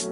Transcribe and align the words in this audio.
Hei, 0.00 0.06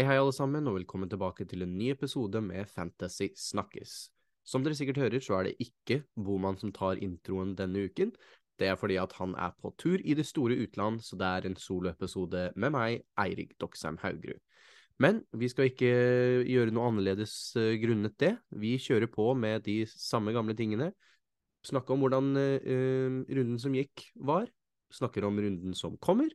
hei, 0.00 0.16
alle 0.16 0.32
sammen, 0.32 0.64
og 0.64 0.78
velkommen 0.78 1.10
tilbake 1.12 1.44
til 1.44 1.60
en 1.66 1.74
ny 1.76 1.90
episode 1.92 2.40
med 2.40 2.64
Fantasy 2.72 3.28
Snakkes. 3.36 4.08
Som 4.48 4.64
dere 4.64 4.72
sikkert 4.78 5.02
hører, 5.02 5.20
så 5.20 5.36
er 5.36 5.50
det 5.50 5.60
ikke 5.60 6.00
Boman 6.16 6.56
som 6.56 6.72
tar 6.72 6.96
introen 7.04 7.52
denne 7.52 7.84
uken. 7.84 8.16
Det 8.56 8.72
er 8.72 8.80
fordi 8.80 8.96
at 8.96 9.12
han 9.20 9.36
er 9.36 9.52
på 9.60 9.76
tur 9.76 10.00
i 10.00 10.16
det 10.16 10.24
store 10.24 10.56
utland, 10.64 11.04
så 11.04 11.20
det 11.20 11.28
er 11.28 11.50
en 11.50 11.60
soloepisode 11.60 12.52
med 12.56 12.72
meg, 12.72 13.04
Eirik 13.20 13.60
Doksheim 13.60 14.00
Haugerud. 14.00 14.40
Men 15.04 15.20
vi 15.36 15.52
skal 15.52 15.68
ikke 15.68 15.92
gjøre 16.48 16.72
noe 16.72 16.88
annerledes 16.94 17.52
uh, 17.60 17.76
grunnet 17.76 18.16
det. 18.16 18.38
Vi 18.56 18.78
kjører 18.80 19.12
på 19.12 19.34
med 19.36 19.68
de 19.68 19.82
samme 19.90 20.32
gamle 20.32 20.56
tingene. 20.56 20.94
Snakke 21.64 21.94
om 21.94 22.04
hvordan 22.04 22.34
uh, 22.36 23.20
runden 23.24 23.60
som 23.60 23.74
gikk, 23.76 24.08
var. 24.20 24.48
Snakker 24.92 25.26
om 25.26 25.38
runden 25.40 25.76
som 25.76 25.98
kommer. 26.02 26.32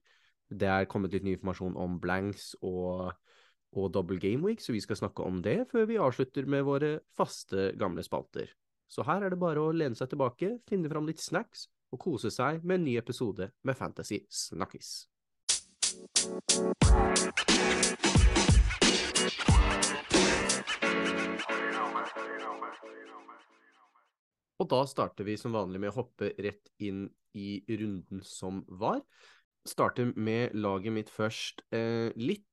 Det 0.50 0.68
er 0.68 0.90
kommet 0.90 1.14
litt 1.14 1.26
ny 1.28 1.36
informasjon 1.38 1.78
om 1.78 2.00
blanks 2.02 2.56
og 2.66 3.12
og 3.78 3.92
double 3.94 4.20
game 4.20 4.42
week, 4.46 4.62
så 4.62 4.74
vi 4.74 4.82
skal 4.82 4.98
snakke 4.98 5.24
om 5.24 5.44
det 5.46 5.68
før 5.72 5.86
vi 5.86 6.00
avslutter 6.02 6.48
med 6.50 6.66
våre 6.66 7.00
faste, 7.18 7.72
gamle 7.78 8.04
spalter. 8.04 8.50
Så 8.90 9.06
her 9.06 9.22
er 9.22 9.34
det 9.34 9.42
bare 9.42 9.62
å 9.62 9.74
lene 9.76 9.98
seg 9.98 10.10
tilbake, 10.10 10.56
finne 10.70 10.90
fram 10.90 11.06
litt 11.10 11.22
snacks 11.22 11.68
og 11.94 12.02
kose 12.02 12.34
seg 12.34 12.64
med 12.64 12.80
en 12.80 12.88
ny 12.88 12.98
episode 12.98 13.52
med 13.66 13.78
Fantasy 13.78 14.24
Snakkis. 14.34 15.06
Og 24.60 24.68
da 24.72 24.84
starter 24.90 25.28
vi 25.28 25.38
som 25.40 25.56
vanlig 25.56 25.80
med 25.82 25.94
å 25.94 26.00
hoppe 26.02 26.34
rett 26.42 26.72
inn 26.84 27.06
i 27.38 27.62
runden 27.80 28.24
som 28.26 28.64
var. 28.68 29.02
Starter 29.68 30.12
med 30.20 30.56
laget 30.58 30.96
mitt 30.96 31.12
først. 31.14 31.64
Eh, 31.72 32.12
litt 32.20 32.46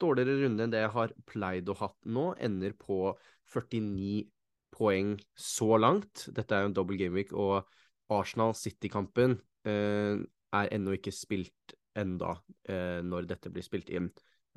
dårligere 0.00 0.44
runde 0.44 0.64
enn 0.64 0.72
det 0.72 0.84
jeg 0.84 0.94
har 0.94 1.14
pleid 1.28 1.68
å 1.68 1.76
hatt 1.80 1.98
nå. 2.08 2.30
Ender 2.40 2.76
på 2.78 3.12
49 3.52 4.28
poeng 4.74 5.16
så 5.36 5.76
langt. 5.80 6.28
Dette 6.34 6.54
er 6.54 6.64
jo 6.64 6.70
en 6.70 6.78
double 6.78 6.98
gameweek, 7.00 7.34
og 7.36 7.66
Arsenal-City-kampen 8.14 9.36
eh, 9.68 10.16
er 10.56 10.72
ennå 10.74 10.96
ikke 10.96 11.12
spilt 11.12 11.76
enda 11.98 12.38
eh, 12.70 13.00
når 13.04 13.28
dette 13.28 13.52
blir 13.52 13.66
spilt 13.66 13.90
inn. 13.92 14.08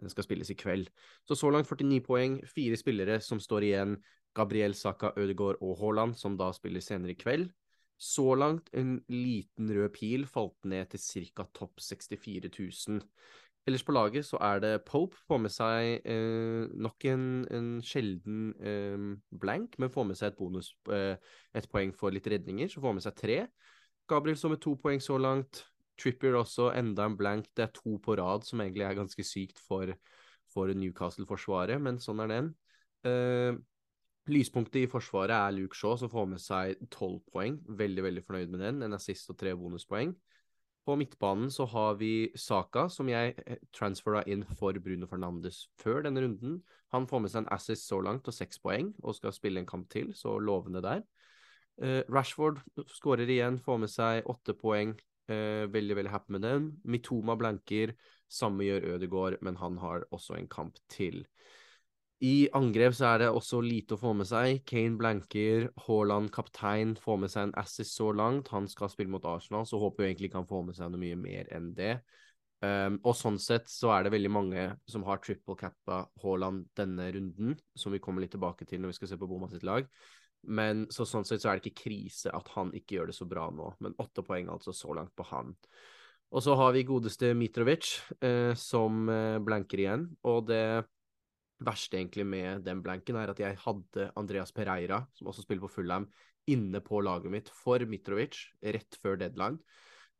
Den 0.02 0.12
skal 0.14 0.26
spilles 0.26 0.50
i 0.54 0.58
kveld. 0.58 0.90
Så 1.28 1.36
så 1.38 1.52
langt 1.54 1.70
49 1.70 2.02
poeng. 2.06 2.40
Fire 2.48 2.78
spillere 2.80 3.20
som 3.22 3.42
står 3.44 3.68
igjen. 3.68 3.98
Gabriel 4.36 4.76
Saka, 4.78 5.12
Ødegaard 5.18 5.60
og 5.62 5.78
Haaland, 5.82 6.16
som 6.16 6.38
da 6.40 6.52
spiller 6.56 6.84
senere 6.84 7.16
i 7.16 7.20
kveld. 7.20 7.50
Så 8.02 8.34
langt 8.34 8.72
en 8.74 8.96
liten 9.14 9.70
rød 9.70 9.92
pil 9.94 10.26
falt 10.26 10.66
ned 10.66 10.90
til 10.90 11.28
ca. 11.36 11.46
topp 11.54 11.80
64 11.80 12.50
000. 12.50 13.02
Ellers 13.68 13.84
på 13.86 13.94
laget 13.94 14.26
så 14.26 14.40
er 14.42 14.60
det 14.60 14.72
Pope 14.88 15.18
får 15.28 15.38
med 15.44 15.52
seg 15.54 16.08
eh, 16.10 16.64
nok 16.82 17.06
en, 17.12 17.26
en 17.54 17.68
sjelden 17.86 18.56
eh, 18.58 19.04
blank, 19.38 19.78
men 19.78 19.94
får 19.94 20.08
med 20.10 20.18
seg 20.18 20.32
et 20.32 20.40
bonus, 20.40 20.72
eh, 20.90 21.14
et 21.54 21.68
poeng 21.70 21.94
for 21.94 22.10
litt 22.10 22.26
redninger, 22.32 22.72
så 22.74 22.82
får 22.82 22.96
med 22.98 23.06
seg 23.06 23.20
tre. 23.20 23.38
Gabriel 24.10 24.40
som 24.40 24.56
med 24.56 24.64
to 24.66 24.74
poeng 24.82 25.04
så 25.04 25.20
langt. 25.22 25.68
Trippier 26.02 26.34
også, 26.40 26.72
enda 26.74 27.06
en 27.06 27.20
blank. 27.20 27.52
Det 27.54 27.68
er 27.68 27.76
to 27.76 28.00
på 28.02 28.18
rad, 28.18 28.48
som 28.48 28.64
egentlig 28.64 28.88
er 28.88 28.98
ganske 28.98 29.26
sykt 29.30 29.62
for, 29.62 29.94
for 30.50 30.74
Newcastle-forsvaret, 30.74 31.78
men 31.86 32.02
sånn 32.02 32.26
er 32.26 32.34
den. 32.34 32.50
Lyspunktet 34.30 34.84
i 34.84 34.90
forsvaret 34.90 35.34
er 35.34 35.54
Luke 35.56 35.78
Shaw, 35.78 35.96
som 35.98 36.10
får 36.12 36.28
med 36.30 36.42
seg 36.42 36.82
tolv 36.94 37.24
poeng. 37.34 37.56
Veldig, 37.66 38.04
veldig 38.06 38.24
fornøyd 38.28 38.52
med 38.54 38.62
den. 38.62 38.84
En 38.86 38.94
assist 38.94 39.32
og 39.34 39.40
tre 39.42 39.56
bonuspoeng. 39.58 40.14
På 40.86 40.96
midtbanen 40.98 41.50
så 41.54 41.66
har 41.70 41.98
vi 41.98 42.32
Saka, 42.38 42.88
som 42.90 43.10
jeg 43.10 43.36
eh, 43.46 43.58
transfera 43.74 44.24
inn 44.30 44.44
for 44.58 44.78
Bruno 44.82 45.10
Fernandes 45.10 45.68
før 45.82 46.06
denne 46.06 46.24
runden. 46.24 46.60
Han 46.94 47.06
får 47.10 47.22
med 47.22 47.34
seg 47.34 47.44
en 47.44 47.52
assist 47.54 47.90
så 47.90 48.02
langt 48.02 48.30
og 48.30 48.36
seks 48.36 48.62
poeng, 48.62 48.90
og 49.02 49.18
skal 49.18 49.34
spille 49.34 49.62
en 49.62 49.70
kamp 49.70 49.90
til, 49.94 50.10
så 50.18 50.38
lovende 50.42 50.82
der. 50.86 51.06
Uh, 51.82 52.02
Rashford 52.12 52.60
skårer 52.92 53.30
igjen, 53.30 53.58
får 53.62 53.78
med 53.82 53.90
seg 53.94 54.28
åtte 54.30 54.58
poeng. 54.58 54.94
Uh, 55.32 55.70
veldig, 55.72 55.96
veldig 56.02 56.14
happy 56.14 56.36
med 56.36 56.46
den. 56.46 56.68
Mitoma 56.84 57.38
blanker, 57.40 57.94
samme 58.30 58.68
gjør 58.68 58.90
Ødegaard, 58.96 59.38
men 59.46 59.58
han 59.62 59.80
har 59.82 60.06
også 60.12 60.36
en 60.38 60.50
kamp 60.52 60.82
til. 60.92 61.24
I 62.22 62.46
angrep 62.54 62.94
så 62.94 63.08
er 63.10 63.24
det 63.24 63.28
også 63.34 63.64
lite 63.66 63.96
å 63.96 64.00
få 64.02 64.12
med 64.14 64.28
seg. 64.30 64.60
Kane 64.70 64.94
blanker, 65.00 65.72
Haaland 65.88 66.30
kaptein 66.34 66.94
får 67.00 67.18
med 67.24 67.32
seg 67.34 67.48
en 67.48 67.56
assist 67.58 67.98
så 67.98 68.12
langt. 68.14 68.52
Han 68.54 68.68
skal 68.70 68.92
spille 68.94 69.10
mot 69.10 69.26
Arsenal, 69.26 69.66
så 69.66 69.80
håper 69.82 70.06
jeg 70.06 70.14
egentlig 70.14 70.30
ikke 70.30 70.44
han 70.44 70.52
får 70.52 70.68
med 70.68 70.78
seg 70.78 70.92
noe 70.94 71.02
mye 71.02 71.18
mer 71.18 71.50
enn 71.58 71.72
det. 71.78 71.96
Um, 72.62 73.00
og 73.10 73.16
sånn 73.18 73.40
sett 73.42 73.72
så 73.74 73.90
er 73.96 74.06
det 74.06 74.12
veldig 74.14 74.30
mange 74.30 74.68
som 74.86 75.02
har 75.08 75.18
triple 75.24 75.56
cappa 75.58 76.04
Haaland 76.22 76.68
denne 76.78 77.08
runden, 77.16 77.56
som 77.74 77.90
vi 77.90 78.02
kommer 78.04 78.22
litt 78.22 78.36
tilbake 78.36 78.70
til 78.70 78.84
når 78.84 78.94
vi 78.94 79.00
skal 79.00 79.10
se 79.10 79.18
på 79.18 79.30
Boma 79.32 79.50
sitt 79.50 79.66
lag. 79.66 79.90
Men 80.46 80.86
så 80.94 81.08
sånn 81.10 81.26
sett 81.26 81.42
så 81.42 81.50
er 81.50 81.58
det 81.58 81.72
ikke 81.72 81.90
krise 81.90 82.30
at 82.38 82.54
han 82.54 82.70
ikke 82.78 83.00
gjør 83.00 83.10
det 83.10 83.18
så 83.18 83.26
bra 83.30 83.50
nå, 83.54 83.74
men 83.82 83.98
åtte 84.02 84.22
poeng 84.26 84.54
altså 84.54 84.74
så 84.78 84.94
langt 84.94 85.14
på 85.18 85.26
han. 85.34 85.56
Og 86.32 86.46
så 86.46 86.54
har 86.56 86.78
vi 86.78 86.86
godeste 86.86 87.34
Mitrovic, 87.36 87.96
eh, 88.22 88.54
som 88.58 89.10
eh, 89.10 89.42
blanker 89.42 89.82
igjen, 89.82 90.06
og 90.30 90.46
det 90.48 90.64
verste 91.66 92.00
egentlig 92.00 92.26
med 92.28 92.66
den 92.66 92.82
blanken 92.84 93.18
er 93.20 93.32
at 93.34 93.40
jeg 93.42 93.60
hadde 93.64 94.10
Andreas 94.20 94.54
Pereira, 94.56 95.02
som 95.18 95.30
også 95.32 95.46
spiller 95.46 95.66
på 95.66 95.72
Fulham, 95.76 96.08
inne 96.50 96.82
på 96.82 97.02
laget 97.06 97.34
mitt 97.34 97.52
for 97.54 97.84
Mitrovic 97.90 98.40
rett 98.62 98.98
før 99.02 99.20
deadline. 99.22 99.62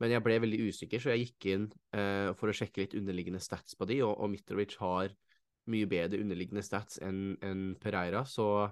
Men 0.02 0.16
jeg 0.16 0.24
ble 0.26 0.40
veldig 0.42 0.62
usikker, 0.70 1.02
så 1.02 1.14
jeg 1.14 1.28
gikk 1.28 1.50
inn 1.52 1.68
uh, 1.98 2.32
for 2.38 2.50
å 2.50 2.56
sjekke 2.56 2.84
litt 2.84 2.96
underliggende 2.98 3.42
stats 3.42 3.78
på 3.78 3.86
de, 3.90 4.00
og, 4.06 4.16
og 4.18 4.32
Mitrovic 4.34 4.78
har 4.82 5.14
mye 5.70 5.90
bedre 5.90 6.22
underliggende 6.24 6.64
stats 6.66 6.98
enn 7.06 7.36
en 7.46 7.62
Pereira, 7.82 8.24
så 8.26 8.72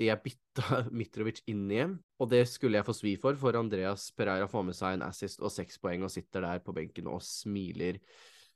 jeg 0.00 0.22
bytta 0.24 0.84
Mitrovic 0.98 1.42
inn 1.52 1.66
igjen, 1.70 1.98
og 2.18 2.30
det 2.32 2.44
skulle 2.50 2.80
jeg 2.80 2.88
få 2.88 2.96
svi 2.96 3.14
for, 3.20 3.36
for 3.40 3.56
Andreas 3.60 4.08
Pereira 4.16 4.48
får 4.50 4.68
med 4.70 4.78
seg 4.78 4.96
en 4.96 5.06
assist 5.08 5.44
og 5.44 5.52
seks 5.52 5.78
poeng 5.82 6.06
og 6.06 6.12
sitter 6.12 6.46
der 6.46 6.64
på 6.64 6.74
benken 6.76 7.12
og 7.12 7.22
smiler 7.24 8.00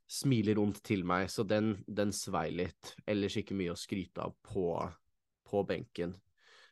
smiler 0.09 0.57
rundt 0.59 0.81
til 0.87 1.05
meg, 1.07 1.29
så 1.31 1.45
den, 1.45 1.77
den 1.87 2.15
svei 2.17 2.49
litt. 2.55 2.95
Ellers 3.09 3.37
ikke 3.39 3.57
mye 3.59 3.75
å 3.75 3.79
skryte 3.79 4.25
av 4.25 4.35
på, 4.49 4.71
på, 5.49 5.63
benken. 5.69 6.17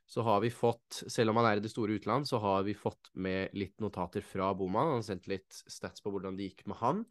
Så 0.07 0.23
har 0.25 0.41
vi 0.45 0.53
fått, 0.55 1.03
selv 1.11 1.33
om 1.33 1.41
han 1.41 1.51
er 1.51 1.61
i 1.61 1.65
det 1.65 1.73
store 1.73 1.99
utland, 1.99 2.29
så 2.29 2.41
har 2.41 2.63
vi 2.67 2.77
fått 2.79 3.11
med 3.19 3.53
litt 3.59 3.75
notater 3.83 4.25
fra 4.25 4.53
Boman. 4.57 4.93
Han 4.95 5.03
har 5.03 5.09
sendt 5.09 5.27
litt 5.31 5.65
stats 5.67 6.03
på 6.03 6.13
hvordan 6.15 6.39
det 6.39 6.51
gikk 6.51 6.65
med 6.71 6.81
han. 6.81 7.03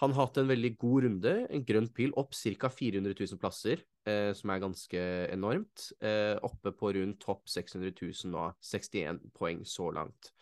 Han 0.00 0.14
har 0.16 0.30
hatt 0.30 0.40
en 0.40 0.48
veldig 0.48 0.70
god 0.80 1.04
runde, 1.04 1.32
en 1.52 1.64
grønn 1.68 1.90
pil 1.92 2.14
opp 2.18 2.32
ca. 2.32 2.70
400 2.72 3.12
000 3.12 3.40
plasser, 3.42 3.82
eh, 4.08 4.30
som 4.32 4.50
er 4.50 4.62
ganske 4.62 5.02
enormt. 5.28 5.90
Eh, 6.00 6.38
oppe 6.46 6.72
på 6.72 6.94
rundt 6.96 7.20
topp 7.20 7.50
600 7.52 7.92
000 8.00 8.32
nå, 8.32 8.46
61 8.64 9.20
poeng 9.36 9.60
så 9.68 9.90
langt. 9.92 10.32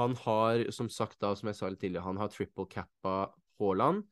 Han 0.00 0.16
har, 0.24 0.64
som 0.72 0.88
sagt 0.92 1.20
da, 1.20 1.34
som 1.36 1.50
jeg 1.50 1.58
sa 1.58 1.68
litt 1.68 1.82
tidligere, 1.84 2.08
han 2.08 2.20
har 2.20 2.32
triple 2.32 2.66
cappa 2.72 3.18
Haaland. 3.60 4.06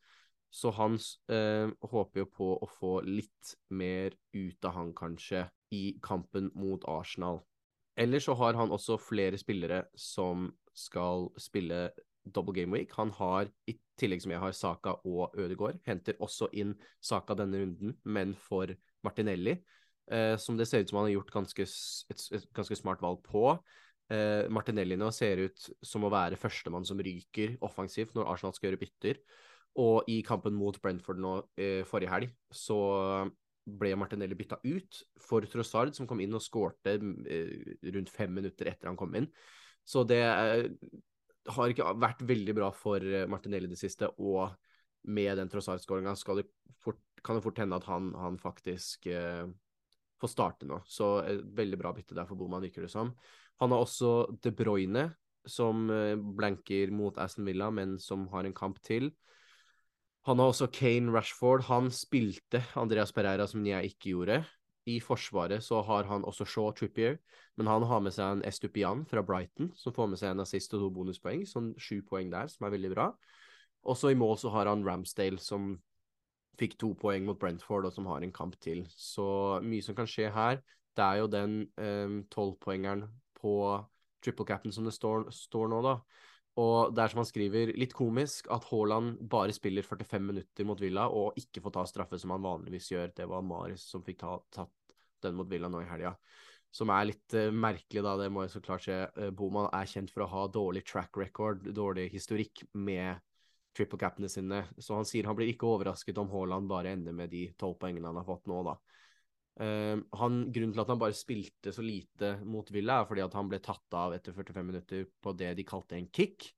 Så 0.55 0.71
han 0.77 0.95
eh, 1.33 1.67
håper 1.83 2.21
jo 2.21 2.27
på 2.31 2.49
å 2.63 2.67
få 2.71 2.93
litt 3.03 3.55
mer 3.75 4.15
ut 4.35 4.67
av 4.67 4.77
han, 4.77 4.93
kanskje, 4.95 5.43
i 5.75 5.97
kampen 6.03 6.47
mot 6.55 6.85
Arsenal. 6.87 7.41
Eller 7.99 8.23
så 8.23 8.35
har 8.39 8.55
han 8.55 8.71
også 8.71 8.95
flere 9.01 9.39
spillere 9.39 9.85
som 9.99 10.47
skal 10.75 11.27
spille 11.39 11.89
double 12.23 12.55
game 12.55 12.75
week. 12.75 12.93
Han 12.95 13.11
har, 13.19 13.49
i 13.67 13.75
tillegg 13.99 14.23
som 14.23 14.33
jeg 14.33 14.41
har 14.41 14.55
Saka 14.55 14.95
og 15.07 15.35
Ødegaard, 15.39 15.79
henter 15.87 16.19
også 16.23 16.49
inn 16.55 16.73
Saka 17.03 17.35
denne 17.37 17.61
runden, 17.61 17.95
men 18.03 18.35
for 18.39 18.71
Martinelli. 19.05 19.57
Eh, 20.11 20.35
som 20.39 20.57
det 20.57 20.67
ser 20.69 20.83
ut 20.83 20.91
som 20.91 21.01
han 21.01 21.09
har 21.09 21.17
gjort 21.17 21.33
ganske, 21.33 21.65
et, 21.65 22.27
et 22.37 22.47
ganske 22.55 22.77
smart 22.79 23.03
valg 23.03 23.23
på. 23.25 23.47
Eh, 24.13 24.45
Martinelli 24.53 24.97
nå 24.99 25.09
ser 25.15 25.43
ut 25.47 25.67
som 25.81 26.05
å 26.05 26.13
være 26.13 26.39
førstemann 26.39 26.85
som 26.87 27.01
ryker 27.01 27.57
offensivt 27.65 28.15
når 28.15 28.31
Arsenal 28.35 28.55
skal 28.55 28.71
gjøre 28.71 28.83
bytter. 28.83 29.21
Og 29.81 30.07
i 30.07 30.21
kampen 30.23 30.55
mot 30.55 30.77
Brentford 30.81 31.19
nå 31.19 31.33
eh, 31.59 31.81
forrige 31.87 32.13
helg, 32.13 32.29
så 32.53 32.77
ble 33.65 33.95
Martinelli 33.97 34.37
bytta 34.37 34.59
ut 34.63 35.01
for 35.21 35.45
Trossard, 35.49 35.95
som 35.97 36.07
kom 36.07 36.21
inn 36.21 36.35
og 36.37 36.43
skårte 36.43 36.95
eh, 36.95 37.73
rundt 37.95 38.11
fem 38.13 38.33
minutter 38.33 38.69
etter 38.69 38.91
han 38.91 38.99
kom 38.99 39.15
inn. 39.17 39.27
Så 39.85 40.05
det 40.07 40.21
eh, 40.21 40.67
har 41.55 41.73
ikke 41.73 41.95
vært 42.01 42.23
veldig 42.25 42.55
bra 42.57 42.69
for 42.73 43.03
Martinelli 43.29 43.69
det 43.71 43.81
siste, 43.81 44.11
og 44.21 44.53
med 45.09 45.37
den 45.37 45.49
Trossard-skåringa 45.49 46.15
kan 46.25 47.37
det 47.37 47.43
fort 47.45 47.59
hende 47.61 47.77
at 47.77 47.85
han, 47.89 48.13
han 48.17 48.39
faktisk 48.41 49.09
eh, 49.09 49.45
får 50.21 50.33
starte 50.33 50.69
nå. 50.69 50.79
Så 50.85 51.17
et 51.25 51.43
veldig 51.57 51.81
bra 51.81 51.93
bytte 51.93 52.17
der 52.17 52.29
for 52.29 52.37
Boman, 52.37 52.63
virker 52.65 52.85
det 52.85 52.93
som. 52.93 53.13
Han 53.61 53.73
har 53.73 53.85
også 53.85 54.37
De 54.41 54.53
Bruyne, 54.53 55.09
som 55.45 55.85
blanker 56.37 56.89
mot 56.89 57.17
Aston 57.21 57.45
Villa, 57.45 57.67
men 57.69 57.99
som 58.01 58.25
har 58.31 58.47
en 58.47 58.55
kamp 58.57 58.79
til. 58.81 59.11
Han 60.25 60.41
har 60.41 60.49
også 60.49 60.67
Kane 60.73 61.13
Rashford. 61.13 61.67
Han 61.69 61.91
spilte 61.93 62.63
Andreas 62.75 63.13
Pereira, 63.13 63.45
som 63.47 63.65
jeg 63.65 63.91
ikke 63.91 64.13
gjorde. 64.15 64.39
I 64.89 64.99
forsvaret 65.01 65.63
så 65.65 65.81
har 65.85 66.05
han 66.09 66.25
også 66.25 66.45
Shaw 66.45 66.71
Trippier, 66.77 67.17
men 67.57 67.67
han 67.69 67.85
har 67.89 68.01
med 68.05 68.13
seg 68.13 68.35
en 68.35 68.43
Estupian 68.45 69.01
fra 69.09 69.23
Brighton, 69.25 69.71
som 69.77 69.93
får 69.93 70.11
med 70.11 70.21
seg 70.21 70.33
en 70.33 70.43
assist 70.43 70.73
og 70.77 70.83
to 70.83 70.89
bonuspoeng, 70.93 71.41
sånn 71.49 71.71
sju 71.81 72.03
poeng 72.05 72.29
der, 72.33 72.49
som 72.49 72.67
er 72.67 72.75
veldig 72.75 72.91
bra. 72.93 73.07
Også 73.85 74.11
i 74.13 74.17
mål 74.17 74.37
så 74.41 74.53
har 74.53 74.69
han 74.69 74.85
Ramsdale, 74.85 75.41
som 75.41 75.73
fikk 76.59 76.77
to 76.81 76.93
poeng 76.97 77.25
mot 77.25 77.39
Brentford, 77.41 77.85
og 77.89 77.93
som 77.93 78.09
har 78.09 78.25
en 78.25 78.33
kamp 78.33 78.57
til. 78.61 78.85
Så 78.89 79.25
mye 79.65 79.85
som 79.85 79.97
kan 79.97 80.09
skje 80.09 80.29
her. 80.33 80.61
Det 80.95 81.05
er 81.05 81.21
jo 81.21 81.33
den 81.33 81.57
tolvpoengeren 82.31 83.05
um, 83.05 83.17
på 83.41 83.55
triple 84.25 84.47
cap'n 84.47 84.73
som 84.73 84.85
det 84.87 84.93
står, 84.95 85.29
står 85.33 85.69
nå, 85.69 85.81
da. 85.85 85.99
Og 86.61 86.93
det 86.95 87.03
er 87.03 87.11
som 87.11 87.19
han 87.19 87.27
skriver, 87.27 87.73
litt 87.75 87.93
komisk 87.95 88.47
at 88.53 88.63
Haaland 88.69 89.17
bare 89.31 89.53
spiller 89.55 89.83
45 89.83 90.23
minutter 90.23 90.67
mot 90.67 90.79
Villa 90.79 91.09
og 91.11 91.35
ikke 91.39 91.63
får 91.65 91.73
ta 91.75 91.83
straffe 91.89 92.19
som 92.21 92.31
han 92.31 92.45
vanligvis 92.45 92.93
gjør. 92.93 93.11
Det 93.17 93.27
var 93.27 93.43
Maris 93.43 93.83
som 93.91 94.03
fikk 94.05 94.21
ta, 94.21 94.37
tatt 94.55 94.71
den 95.25 95.35
mot 95.35 95.49
Villa 95.51 95.67
nå 95.71 95.83
i 95.83 95.89
helga. 95.89 96.13
Som 96.75 96.91
er 96.95 97.09
litt 97.09 97.35
uh, 97.35 97.51
merkelig, 97.51 98.03
da. 98.03 98.15
Det 98.19 98.29
må 98.31 98.45
jeg 98.45 98.53
så 98.55 98.63
klart 98.63 98.87
se. 98.87 98.95
Uh, 99.19 99.29
Boman 99.35 99.67
er 99.75 99.91
kjent 99.91 100.11
for 100.11 100.23
å 100.23 100.31
ha 100.31 100.45
dårlig 100.51 100.85
track 100.87 101.19
record, 101.19 101.67
dårlig 101.75 102.07
historikk 102.15 102.63
med 102.71 103.19
triple 103.75 103.99
capene 103.99 104.31
sine. 104.31 104.63
Så 104.79 104.95
han 104.95 105.07
sier 105.07 105.27
han 105.27 105.35
blir 105.35 105.51
ikke 105.51 105.67
overrasket 105.67 106.19
om 106.19 106.31
Haaland 106.31 106.71
bare 106.71 106.95
ender 106.95 107.15
med 107.15 107.31
de 107.35 107.49
tolv 107.59 107.75
poengene 107.81 108.11
han 108.11 108.19
har 108.21 108.27
fått 108.27 108.47
nå, 108.51 108.63
da. 108.67 108.77
Uh, 109.55 110.01
han, 110.19 110.41
grunnen 110.51 110.73
til 110.75 110.83
at 110.83 110.91
han 110.91 110.99
bare 110.99 111.15
spilte 111.15 111.71
så 111.71 111.83
lite 111.85 112.35
mot 112.43 112.67
Villa, 112.75 112.99
er 112.99 113.09
fordi 113.09 113.23
at 113.23 113.37
han 113.37 113.49
ble 113.51 113.61
tatt 113.63 113.95
av 113.95 114.15
etter 114.17 114.35
45 114.35 114.67
minutter 114.67 115.07
på 115.23 115.35
det 115.37 115.53
de 115.59 115.67
kalte 115.67 115.97
en 115.99 116.09
kick. 116.11 116.49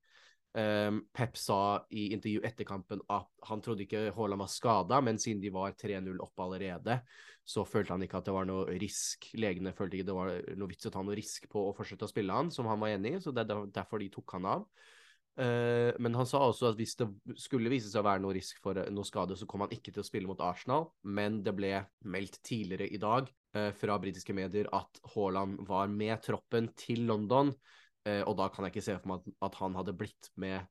Um, 0.58 1.02
Pep 1.14 1.36
sa 1.38 1.84
i 1.94 2.08
intervju 2.16 2.40
etter 2.48 2.66
kampen 2.66 3.02
at 3.12 3.28
han 3.46 3.60
trodde 3.62 3.84
ikke 3.84 4.08
Haaland 4.16 4.42
var 4.42 4.50
skada, 4.50 5.00
men 5.04 5.20
siden 5.20 5.42
de 5.44 5.52
var 5.54 5.76
3-0 5.78 6.16
oppe 6.24 6.42
allerede, 6.42 6.96
så 7.46 7.62
følte 7.68 7.94
han 7.94 8.02
ikke 8.02 8.18
at 8.18 8.26
det 8.26 8.34
var 8.34 8.48
noe 8.48 8.78
risk. 8.80 9.28
Legene 9.38 9.74
følte 9.76 9.98
ikke 9.98 10.08
det 10.08 10.16
var 10.16 10.32
noe 10.58 10.70
vits 10.72 10.88
å 10.88 10.92
ta 10.94 11.04
noe 11.04 11.16
risk 11.18 11.46
på 11.52 11.68
å 11.68 11.74
fortsette 11.76 12.08
å 12.08 12.10
spille 12.10 12.34
han, 12.34 12.50
som 12.54 12.66
han 12.70 12.80
var 12.80 12.96
enig 12.96 13.18
i, 13.18 13.20
så 13.22 13.32
det 13.32 13.44
er 13.44 13.68
derfor 13.76 14.02
de 14.02 14.10
tok 14.12 14.34
han 14.38 14.48
av. 14.56 14.66
Uh, 15.38 15.94
men 16.02 16.16
han 16.18 16.26
sa 16.26 16.40
også 16.42 16.72
at 16.72 16.78
hvis 16.80 16.96
det 16.98 17.06
skulle 17.38 17.70
vise 17.70 17.90
seg 17.92 18.02
å 18.02 18.08
være 18.08 18.22
noe 18.24 18.34
risk 18.34 18.58
for 18.62 18.78
noe 18.90 19.06
skade, 19.06 19.36
så 19.38 19.46
kom 19.46 19.62
han 19.62 19.74
ikke 19.74 19.92
til 19.94 20.02
å 20.02 20.06
spille 20.06 20.30
mot 20.30 20.40
Arsenal. 20.42 20.88
Men 21.06 21.42
det 21.46 21.54
ble 21.54 21.76
meldt 22.10 22.40
tidligere 22.46 22.88
i 22.90 22.98
dag 23.02 23.30
uh, 23.54 23.70
fra 23.78 23.98
britiske 24.02 24.34
medier 24.34 24.70
at 24.74 24.98
Haaland 25.14 25.62
var 25.68 25.92
med 25.92 26.18
troppen 26.26 26.72
til 26.78 27.06
London. 27.10 27.54
Og 28.08 28.30
da 28.38 28.46
kan 28.48 28.64
jeg 28.64 28.72
ikke 28.72 28.82
se 28.86 28.94
for 28.96 29.10
meg 29.10 29.24
at, 29.44 29.56
han 29.58 29.74
hadde 29.76 29.92
blitt 29.92 30.30
med 30.40 30.62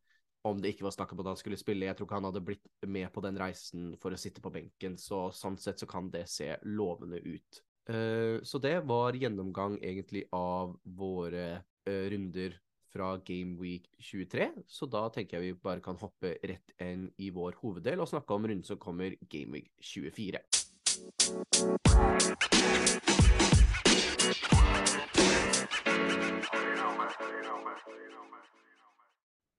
om 0.48 0.58
det 0.58 0.72
ikke 0.72 0.88
var 0.88 0.94
snakk 0.96 1.12
om 1.14 1.20
at 1.22 1.28
han 1.30 1.38
skulle 1.38 1.60
spille. 1.60 1.86
Jeg 1.86 1.94
tror 2.00 2.08
ikke 2.08 2.18
han 2.18 2.26
hadde 2.26 2.42
blitt 2.48 2.64
med 2.90 3.12
på 3.14 3.22
den 3.22 3.38
reisen 3.38 3.92
for 4.02 4.16
å 4.16 4.18
sitte 4.18 4.42
på 4.42 4.50
benken, 4.56 4.96
så 4.98 5.28
sånn 5.36 5.60
sett 5.62 5.84
så 5.84 5.86
kan 5.92 6.08
det 6.10 6.24
se 6.32 6.48
lovende 6.66 7.20
ut. 7.22 7.60
så 8.42 8.64
det 8.64 8.74
var 8.90 9.20
gjennomgang 9.20 9.78
egentlig 9.86 10.24
av 10.34 10.74
våre 10.98 11.46
runder 11.86 12.58
fra 12.98 13.18
Game 13.18 13.58
Week 13.62 13.90
23, 14.02 14.50
så 14.68 14.88
da 14.90 15.04
tenker 15.14 15.38
jeg 15.38 15.54
vi 15.54 15.60
bare 15.62 15.84
kan 15.86 15.98
hoppe 16.02 16.34
rett 16.42 16.72
inn 16.82 17.06
i 17.22 17.30
vår 17.34 17.60
hoveddel 17.62 18.02
og 18.02 18.10
snakke 18.10 18.34
om 18.34 18.48
runden 18.50 18.66
som 18.66 18.80
kommer 18.82 19.14
Game 19.30 19.54
Week 19.54 19.70
24. 19.86 20.42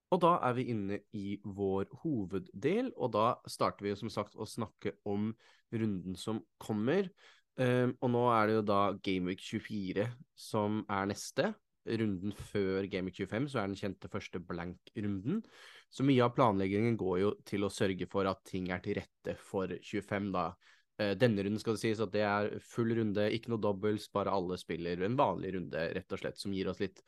Og 0.09 0.23
da 0.25 0.33
er 0.49 0.57
vi 0.57 0.67
inne 0.73 0.99
i 1.15 1.37
vår 1.45 1.93
hoveddel, 2.03 2.91
og 2.97 3.13
da 3.15 3.27
starter 3.47 3.87
vi 3.87 3.95
som 4.01 4.11
sagt 4.11 4.35
å 4.35 4.49
snakke 4.49 4.97
om 5.07 5.31
runden 5.71 6.19
som 6.19 6.43
kommer. 6.59 7.13
Um, 7.59 7.95
og 8.03 8.13
nå 8.15 8.27
er 8.33 8.49
det 8.49 8.59
jo 8.59 8.67
da 8.67 8.83
Gameweek 9.03 9.43
24 9.43 10.11
som 10.39 10.85
er 10.87 11.09
neste 11.11 11.53
runden 12.01 12.35
før 12.51 12.87
Game 12.93 13.13
25, 13.15 13.51
så 13.53 13.61
er 13.61 13.71
den 13.71 13.79
kjente 13.79 14.11
første 14.13 14.41
blank-runden. 14.45 15.43
Så 15.91 16.05
mye 16.05 16.25
av 16.27 16.35
planleggingen 16.37 16.99
går 17.01 17.21
jo 17.23 17.31
til 17.49 17.65
å 17.65 17.73
sørge 17.73 18.09
for 18.11 18.29
at 18.29 18.43
ting 18.49 18.69
er 18.75 18.83
til 18.85 18.99
rette 19.01 19.37
for 19.41 19.73
25, 19.73 20.29
da. 20.35 20.51
Eh, 20.99 21.15
denne 21.19 21.45
runden 21.47 21.63
skal 21.63 21.77
det 21.77 21.85
sies 21.85 22.03
at 22.03 22.13
det 22.15 22.25
er 22.27 22.51
full 22.65 22.93
runde, 22.99 23.29
ikke 23.35 23.53
noe 23.53 23.63
dobbels, 23.63 24.09
bare 24.15 24.35
alle 24.35 24.59
spiller 24.61 25.07
en 25.07 25.17
vanlig 25.19 25.55
runde, 25.57 25.85
rett 25.97 26.15
og 26.15 26.23
slett, 26.23 26.41
som 26.41 26.55
gir 26.55 26.71
oss 26.73 26.83
litt 26.83 27.01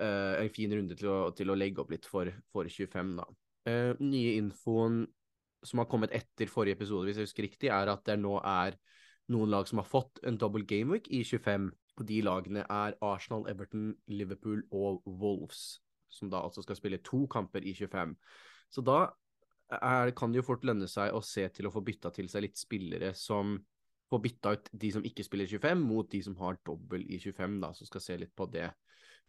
uh, 0.00 0.36
en 0.36 0.52
fin 0.52 0.72
runde 0.76 0.96
til 0.98 1.08
å, 1.08 1.18
til 1.36 1.52
å, 1.52 1.56
legge 1.58 1.82
opp 1.82 1.92
litt 1.94 2.08
for, 2.08 2.28
for 2.52 2.68
25, 2.68 3.16
da. 3.18 3.28
Uh, 3.68 3.92
nye 4.02 4.36
infoen 4.36 5.04
som 5.64 5.80
har 5.80 5.88
kommet 5.88 6.12
etter 6.14 6.50
forrige 6.50 6.80
episode, 6.80 7.06
hvis 7.08 7.20
jeg 7.20 7.30
husker 7.30 7.46
riktig, 7.46 7.70
er 7.72 7.90
at 7.92 8.04
det 8.06 8.18
nå 8.20 8.36
er 8.42 8.76
noen 9.32 9.52
lag 9.52 9.68
som 9.68 9.80
har 9.80 9.88
fått 9.88 10.20
en 10.26 10.36
double 10.38 10.66
gameweek 10.68 11.08
i 11.14 11.22
25. 11.24 11.70
Og 12.00 12.06
de 12.08 12.20
lagene 12.24 12.64
er 12.64 12.96
Arsenal, 13.04 13.44
Everton, 13.50 13.92
Liverpool 14.08 14.62
og 14.72 15.02
Wolves, 15.06 15.82
som 16.12 16.30
da 16.32 16.40
altså 16.44 16.64
skal 16.64 16.78
spille 16.78 17.02
to 17.04 17.26
kamper 17.30 17.64
i 17.64 17.74
25. 17.74 18.14
Så 18.72 18.84
da 18.84 19.02
er, 19.72 20.12
kan 20.16 20.32
det 20.32 20.40
jo 20.40 20.46
fort 20.46 20.64
lønne 20.64 20.88
seg 20.88 21.12
å 21.12 21.20
se 21.24 21.44
til 21.52 21.68
å 21.68 21.74
få 21.74 21.82
bytta 21.84 22.12
til 22.14 22.28
seg 22.32 22.46
litt 22.46 22.60
spillere 22.60 23.12
som 23.16 23.58
får 24.12 24.20
bytta 24.26 24.52
ut 24.56 24.72
de 24.76 24.90
som 24.92 25.04
ikke 25.08 25.24
spiller 25.24 25.48
25, 25.48 25.84
mot 25.88 26.08
de 26.12 26.20
som 26.24 26.36
har 26.40 26.58
dobbel 26.66 27.04
i 27.08 27.20
25, 27.20 27.60
da, 27.62 27.72
så 27.76 27.88
skal 27.88 28.04
se 28.04 28.18
litt 28.20 28.34
på 28.36 28.48
det. 28.52 28.68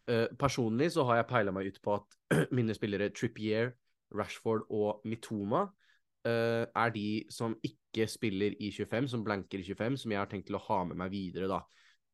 Uh, 0.04 0.28
personlig 0.40 0.90
så 0.92 1.06
har 1.08 1.22
jeg 1.22 1.30
peila 1.30 1.54
meg 1.56 1.70
ut 1.72 1.80
på 1.84 1.94
at 1.96 2.18
mine 2.56 2.76
spillere 2.76 3.08
Trippier, 3.16 3.72
Rashford 4.14 4.66
og 4.70 5.00
Mitoma 5.08 5.64
uh, 5.64 6.64
er 6.68 6.92
de 6.94 7.24
som 7.32 7.56
ikke 7.64 8.06
spiller 8.10 8.56
i 8.60 8.68
25, 8.74 9.08
som 9.14 9.24
blanker 9.24 9.62
i 9.62 9.64
25, 9.64 10.02
som 10.04 10.12
jeg 10.12 10.20
har 10.20 10.28
tenkt 10.28 10.50
til 10.50 10.58
å 10.60 10.64
ha 10.66 10.82
med 10.90 11.00
meg 11.00 11.12
videre, 11.14 11.48
da 11.48 11.62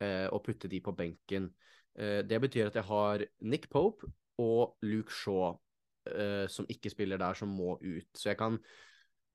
og 0.00 0.42
putte 0.46 0.68
de 0.72 0.80
på 0.80 0.94
benken. 0.96 1.50
Eh, 1.98 2.22
det 2.26 2.40
betyr 2.40 2.70
at 2.70 2.78
jeg 2.78 2.86
har 2.88 3.24
Nick 3.40 3.68
Pope 3.70 4.08
og 4.40 4.76
Luke 4.82 5.12
Shaw 5.12 5.56
eh, 6.06 6.46
som 6.48 6.68
ikke 6.68 6.92
spiller 6.92 7.20
der, 7.20 7.34
som 7.34 7.48
må 7.48 7.76
ut. 7.82 8.08
Så 8.14 8.30
jeg 8.30 8.38
kan 8.38 8.58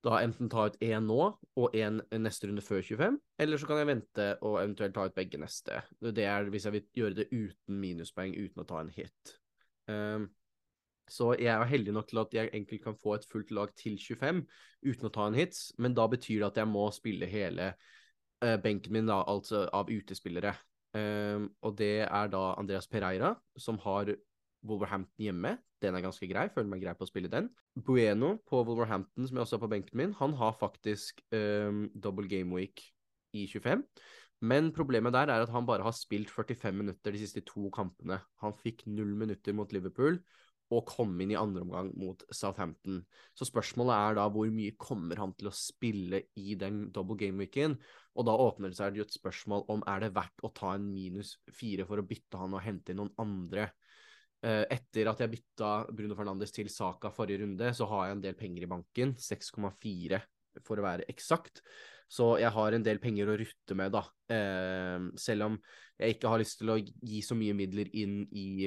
da 0.06 0.20
enten 0.22 0.50
ta 0.50 0.68
ut 0.68 0.78
én 0.84 1.06
nå 1.08 1.20
og 1.58 1.74
én 1.74 1.98
neste 2.20 2.46
runde 2.46 2.62
før 2.62 2.82
25, 2.82 3.18
eller 3.42 3.58
så 3.58 3.66
kan 3.66 3.80
jeg 3.80 3.90
vente 3.90 4.26
og 4.46 4.60
eventuelt 4.60 4.94
ta 4.94 5.06
ut 5.08 5.16
begge 5.16 5.40
neste. 5.42 5.80
Det 6.00 6.24
er 6.24 6.50
hvis 6.52 6.68
jeg 6.68 6.76
vil 6.76 6.90
gjøre 6.94 7.18
det 7.20 7.28
uten 7.32 7.80
minuspoeng, 7.82 8.36
uten 8.36 8.62
å 8.62 8.68
ta 8.68 8.82
en 8.84 8.92
hit. 8.94 9.32
Um, 9.90 10.28
så 11.10 11.32
jeg 11.38 11.50
er 11.50 11.66
heldig 11.70 11.94
nok 11.94 12.08
til 12.10 12.20
at 12.22 12.32
jeg 12.34 12.50
egentlig 12.52 12.80
kan 12.84 12.96
få 12.98 13.16
et 13.16 13.26
fullt 13.30 13.50
lag 13.54 13.70
til 13.78 13.98
25 13.98 14.44
uten 14.86 15.08
å 15.08 15.12
ta 15.14 15.26
en 15.26 15.38
hits, 15.38 15.72
men 15.78 15.94
da 15.94 16.06
betyr 16.10 16.40
det 16.42 16.48
at 16.52 16.62
jeg 16.62 16.70
må 16.70 16.86
spille 16.94 17.30
hele 17.30 17.72
benken 18.62 18.92
min, 18.92 19.08
da, 19.08 19.22
altså 19.28 19.64
av 19.72 19.90
utespillere. 19.92 20.54
Um, 20.96 21.50
og 21.66 21.76
det 21.76 22.06
er 22.06 22.32
da 22.32 22.42
Andreas 22.56 22.88
Pereira, 22.88 23.34
som 23.60 23.78
har 23.84 24.14
Wolverhampton 24.66 25.26
hjemme. 25.28 25.56
Den 25.82 25.96
er 25.96 26.04
ganske 26.04 26.28
grei, 26.30 26.46
føler 26.52 26.70
meg 26.70 26.82
grei 26.84 26.94
på 26.96 27.04
å 27.04 27.10
spille 27.10 27.30
den. 27.32 27.50
Bueno 27.76 28.36
på 28.48 28.62
Wolverhampton, 28.64 29.26
som 29.28 29.36
jeg 29.36 29.44
også 29.44 29.58
har 29.58 29.64
på 29.66 29.72
benken 29.74 30.00
min, 30.00 30.14
han 30.20 30.36
har 30.40 30.56
faktisk 30.56 31.20
um, 31.36 31.86
double 31.92 32.28
game 32.30 32.54
week 32.56 32.84
i 33.36 33.44
25. 33.50 33.84
Men 34.46 34.70
problemet 34.76 35.14
der 35.16 35.32
er 35.32 35.44
at 35.44 35.52
han 35.52 35.68
bare 35.68 35.84
har 35.84 35.94
spilt 35.96 36.32
45 36.32 36.76
minutter 36.76 37.12
de 37.12 37.20
siste 37.22 37.42
to 37.48 37.70
kampene. 37.74 38.18
Han 38.42 38.56
fikk 38.56 38.84
null 38.88 39.14
minutter 39.16 39.56
mot 39.56 39.72
Liverpool 39.72 40.20
og 40.74 40.86
komme 40.88 41.22
inn 41.22 41.32
i 41.34 41.38
andre 41.38 41.62
omgang 41.62 41.92
mot 41.98 42.22
Southampton. 42.34 42.98
Så 43.36 43.46
spørsmålet 43.46 43.94
er 43.94 44.18
da 44.18 44.26
hvor 44.32 44.50
mye 44.50 44.74
kommer 44.80 45.20
han 45.22 45.34
til 45.38 45.50
å 45.50 45.54
spille 45.54 46.24
i 46.42 46.56
den 46.58 46.88
double 46.94 47.18
game-weeken? 47.20 47.76
Og 48.16 48.26
da 48.26 48.34
åpner 48.46 48.72
det 48.72 48.78
seg 48.80 48.98
et 49.02 49.14
spørsmål 49.14 49.66
om 49.72 49.84
er 49.86 50.06
det 50.06 50.14
verdt 50.16 50.42
å 50.46 50.52
ta 50.56 50.74
en 50.74 50.88
minus 50.90 51.36
fire 51.54 51.86
for 51.86 52.02
å 52.02 52.06
bytte 52.06 52.40
han 52.40 52.56
og 52.56 52.64
hente 52.64 52.92
inn 52.92 53.02
noen 53.02 53.14
andre. 53.22 53.68
Eh, 54.42 54.64
etter 54.74 55.10
at 55.10 55.22
jeg 55.22 55.32
bytta 55.32 55.72
Bruno 55.94 56.16
Fernandes 56.18 56.54
til 56.54 56.70
Saka 56.72 57.12
forrige 57.14 57.44
runde, 57.44 57.70
så 57.76 57.86
har 57.92 58.08
jeg 58.08 58.16
en 58.16 58.24
del 58.24 58.38
penger 58.38 58.66
i 58.66 58.70
banken. 58.70 59.14
6,4 59.22 60.22
for 60.64 60.80
å 60.80 60.86
være 60.86 61.06
eksakt. 61.12 61.62
Så 62.10 62.36
jeg 62.38 62.52
har 62.54 62.74
en 62.74 62.84
del 62.86 63.00
penger 63.02 63.30
å 63.30 63.36
rutte 63.38 63.76
med, 63.78 63.94
da. 63.94 64.02
Eh, 64.30 65.08
selv 65.18 65.48
om 65.48 65.60
jeg 65.98 66.16
ikke 66.16 66.30
har 66.30 66.42
lyst 66.42 66.60
til 66.60 66.74
å 66.74 66.78
gi 66.78 67.22
så 67.24 67.38
mye 67.38 67.56
midler 67.56 67.90
inn 67.98 68.20
i 68.30 68.66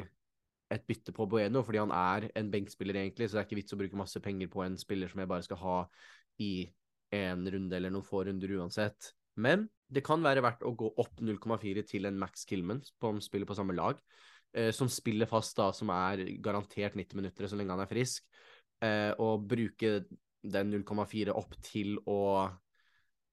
et 0.70 0.86
bytte 0.88 1.14
på 1.16 1.26
Bueno, 1.30 1.64
fordi 1.66 1.82
han 1.82 1.94
er 1.96 2.30
en 2.38 2.52
benkspiller, 2.54 3.00
egentlig, 3.02 3.30
så 3.30 3.38
det 3.38 3.42
er 3.42 3.48
ikke 3.48 3.60
vits 3.62 3.76
å 3.76 3.80
bruke 3.80 4.00
masse 4.00 4.22
penger 4.24 4.52
på 4.54 4.62
en 4.66 4.78
spiller 4.78 5.10
som 5.10 5.22
jeg 5.22 5.32
bare 5.32 5.46
skal 5.46 5.62
ha 5.64 5.78
i 6.46 6.54
en 7.16 7.48
runde 7.50 7.76
eller 7.76 7.94
noen 7.94 8.06
få 8.06 8.24
runder 8.28 8.54
uansett. 8.60 9.12
Men 9.42 9.66
det 9.90 10.04
kan 10.06 10.22
være 10.22 10.44
verdt 10.46 10.66
å 10.68 10.76
gå 10.78 10.92
opp 11.02 11.22
0,4 11.26 11.84
til 11.90 12.06
en 12.06 12.20
Max 12.22 12.46
Killman 12.50 12.84
som 12.86 13.22
spiller 13.24 13.50
på 13.50 13.58
samme 13.58 13.74
lag, 13.78 13.98
eh, 14.54 14.70
som 14.76 14.92
spiller 14.92 15.30
fast, 15.30 15.56
da, 15.58 15.72
som 15.74 15.90
er 15.94 16.26
garantert 16.44 16.98
90 17.00 17.18
minutter 17.18 17.50
så 17.50 17.58
lenge 17.58 17.74
han 17.74 17.86
er 17.86 17.90
frisk, 17.90 18.28
eh, 18.86 19.12
og 19.18 19.48
bruke 19.50 20.04
den 20.40 20.74
0,4 20.76 21.34
opp 21.36 21.58
til 21.66 21.98
å 22.08 22.20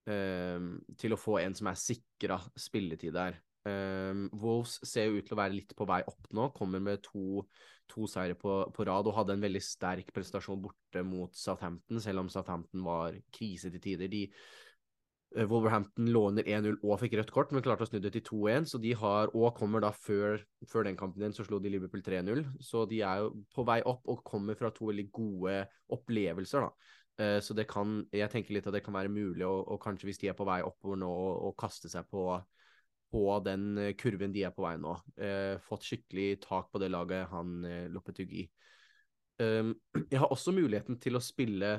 eh, 0.09 0.71
til 0.97 1.15
å 1.15 1.21
få 1.21 1.41
en 1.43 1.55
som 1.59 1.69
er 1.71 1.83
sikra 1.83 2.41
spilletid 2.57 3.15
der. 3.15 3.43
Um, 3.67 4.27
Wolves 4.39 4.77
ser 4.87 5.09
jo 5.09 5.19
ut 5.19 5.27
til 5.27 5.35
å 5.35 5.41
være 5.41 5.57
litt 5.57 5.73
på 5.75 5.87
vei 5.89 6.03
opp 6.07 6.29
nå. 6.37 6.51
Kommer 6.55 6.83
med 6.83 7.03
to, 7.07 7.43
to 7.91 8.07
seire 8.11 8.37
på, 8.39 8.61
på, 8.75 8.87
rad 8.87 9.09
og 9.09 9.17
hadde 9.17 9.35
en 9.35 9.43
veldig 9.43 9.63
sterk 9.65 10.13
prestasjon 10.15 10.63
borte 10.63 11.03
mot 11.07 11.35
Southampton, 11.35 11.99
selv 12.03 12.23
om 12.23 12.31
Southampton 12.31 12.87
var 12.87 13.19
krise 13.35 13.73
til 13.75 13.83
tider. 13.83 14.13
De 14.13 14.27
Wolverhampton 15.45 16.07
låner 16.15 16.47
1-0 16.49 16.79
og 16.79 17.01
fikk 17.03 17.17
rødt 17.19 17.33
kort, 17.35 17.51
men 17.53 17.65
klarte 17.65 17.85
å 17.85 17.89
snu 17.91 17.99
det 18.01 18.15
til 18.15 18.25
2-1. 18.25 18.69
Så 18.71 18.81
de 18.81 18.95
har, 18.97 19.33
og 19.37 19.57
kommer 19.59 19.83
da 19.85 19.91
før, 19.93 20.39
før 20.71 20.87
den 20.87 20.97
kampen 20.97 21.23
igjen, 21.23 21.35
så 21.37 21.45
slo 21.45 21.59
de 21.61 21.73
Liverpool 21.75 22.05
3-0. 22.07 22.45
Så 22.65 22.87
de 22.89 23.03
er 23.05 23.25
jo 23.25 23.33
på 23.53 23.67
vei 23.67 23.81
opp 23.85 24.07
og 24.09 24.23
kommer 24.27 24.57
fra 24.57 24.71
to 24.75 24.89
veldig 24.89 25.09
gode 25.13 25.59
opplevelser, 25.93 26.69
da. 26.69 26.93
Uh, 27.17 27.39
så 27.41 27.57
det 27.57 27.65
kan, 27.69 28.03
jeg 28.13 28.29
tenker 28.33 28.53
litt 28.53 28.67
at 28.69 28.77
det 28.77 28.85
kan 28.85 28.97
være 28.97 29.13
mulig, 29.13 29.45
og, 29.49 29.63
og 29.73 29.81
kanskje 29.83 30.09
hvis 30.11 30.21
de 30.23 30.31
er 30.31 30.37
på 30.37 30.47
vei 30.49 30.61
oppover 30.65 31.01
nå, 31.01 31.11
å 31.49 31.53
kaste 31.59 31.89
seg 31.93 32.09
på, 32.13 32.29
på 33.17 33.25
den 33.45 33.95
kurven 33.97 34.35
de 34.35 34.45
er 34.45 34.53
på 34.53 34.67
vei 34.67 34.77
nå. 34.81 34.93
Eh, 35.17 35.57
fått 35.65 35.87
skikkelig 35.89 36.43
tak 36.45 36.69
på 36.73 36.81
det 36.83 36.91
laget, 36.93 37.31
han 37.33 37.63
loppet 37.65 37.95
Lopetegui. 38.21 38.47
Um, 39.41 39.75
jeg 40.13 40.21
har 40.21 40.33
også 40.33 40.53
muligheten 40.57 41.01
til 41.01 41.17
å 41.17 41.25
spille 41.25 41.79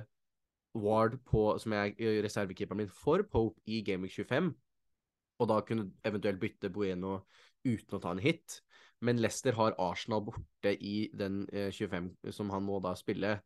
Ward 0.78 1.20
på, 1.26 1.52
som 1.62 1.74
er 1.78 1.94
reservekeeperen 2.26 2.84
min 2.84 2.94
for 2.94 3.22
Pope 3.30 3.62
i 3.70 3.84
Gaming 3.86 4.12
25, 4.14 4.50
og 5.38 5.50
da 5.50 5.62
kunne 5.66 5.92
eventuelt 6.06 6.42
bytte 6.42 6.74
Bueno 6.74 7.20
uten 7.66 7.98
å 7.98 8.02
ta 8.02 8.14
en 8.14 8.22
hit. 8.22 8.60
Men 9.06 9.22
Leicester 9.22 9.54
har 9.58 9.78
Arsenal 9.82 10.24
borte 10.26 10.74
i 10.74 11.10
den 11.14 11.44
eh, 11.54 11.70
25 11.70 12.34
som 12.34 12.50
han 12.54 12.66
må 12.66 12.80
da 12.82 12.96
spille. 12.98 13.38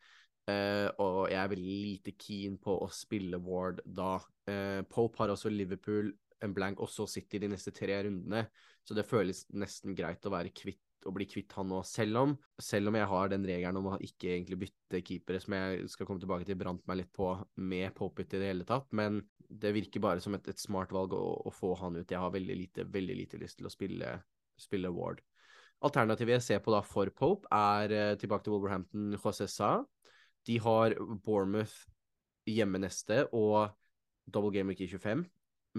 Eh, 0.49 0.87
og 1.03 1.29
jeg 1.29 1.37
er 1.37 1.51
veldig 1.51 1.77
lite 1.85 2.15
keen 2.17 2.57
på 2.61 2.79
å 2.81 2.89
spille 2.93 3.39
Ward 3.45 3.83
da. 3.85 4.15
Uh, 4.49 4.81
Pope 4.89 5.21
har 5.21 5.33
også 5.33 5.51
Liverpool, 5.53 6.09
en 6.41 6.55
blank, 6.55 6.81
også 6.81 7.05
City 7.07 7.39
de 7.41 7.51
neste 7.51 7.73
tre 7.75 7.99
rundene. 8.07 8.47
Så 8.81 8.97
det 8.97 9.05
føles 9.09 9.45
nesten 9.53 9.93
greit 9.97 10.25
å 10.25 10.33
være 10.33 10.53
kvitt 10.55 10.81
å 11.07 11.13
bli 11.13 11.25
kvitt 11.29 11.53
han 11.57 11.69
nå, 11.71 11.81
selv 11.87 12.19
om, 12.19 12.33
selv 12.61 12.91
om 12.91 12.97
jeg 12.97 13.09
har 13.09 13.31
den 13.31 13.45
regelen 13.47 13.79
om 13.79 13.87
å 13.91 13.99
ikke 14.05 14.35
egentlig 14.35 14.59
bytte 14.65 15.01
keepere, 15.05 15.41
som 15.41 15.55
jeg 15.57 15.87
skal 15.89 16.07
komme 16.07 16.21
tilbake 16.21 16.47
til, 16.47 16.59
brant 16.59 16.83
meg 16.89 17.01
litt 17.01 17.11
på 17.15 17.31
med 17.61 17.93
Popit 17.97 18.35
i 18.35 18.41
det 18.41 18.51
hele 18.51 18.67
tatt. 18.69 18.89
Men 18.97 19.21
det 19.49 19.73
virker 19.75 20.03
bare 20.03 20.23
som 20.23 20.35
et, 20.37 20.47
et 20.51 20.61
smart 20.61 20.93
valg 20.95 21.15
å, 21.17 21.23
å, 21.47 21.53
få 21.53 21.73
han 21.81 21.97
ut. 21.99 22.05
Jeg 22.05 22.21
har 22.21 22.33
veldig 22.33 22.57
lite, 22.57 22.85
veldig 22.87 23.17
lite 23.17 23.41
lyst 23.41 23.59
til 23.59 23.69
å 23.69 23.73
spille, 23.73 24.13
spille 24.59 24.93
Ward. 24.93 25.23
Alternativet 25.81 26.37
jeg 26.37 26.45
ser 26.45 26.61
på 26.63 26.73
da 26.73 26.83
for 26.85 27.09
Pope, 27.17 27.49
er 27.49 27.95
uh, 27.95 28.17
tilbake 28.21 28.45
til 28.45 28.53
Wolverhampton, 28.53 29.15
José 29.17 29.49
Sa. 29.49 29.79
De 30.47 30.57
har 30.63 30.95
Bournemouth 31.23 31.85
hjemme 32.49 32.81
neste 32.81 33.25
og 33.37 33.71
double 34.31 34.53
game 34.55 34.73
week 34.73 34.83
i 34.85 34.89
25. 34.89 35.25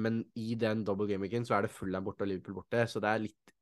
Men 0.02 0.22
i 0.38 0.54
den 0.56 0.84
double 0.88 1.08
game 1.10 1.26
weeken 1.26 1.44
så 1.44 1.58
er 1.58 1.66
det 1.66 1.74
Fulham 1.74 2.04
borte 2.04 2.24
og 2.24 2.30
Liverpool 2.30 2.60
borte, 2.62 2.86
så 2.88 3.00
det 3.02 3.10
er 3.10 3.24
litt 3.26 3.56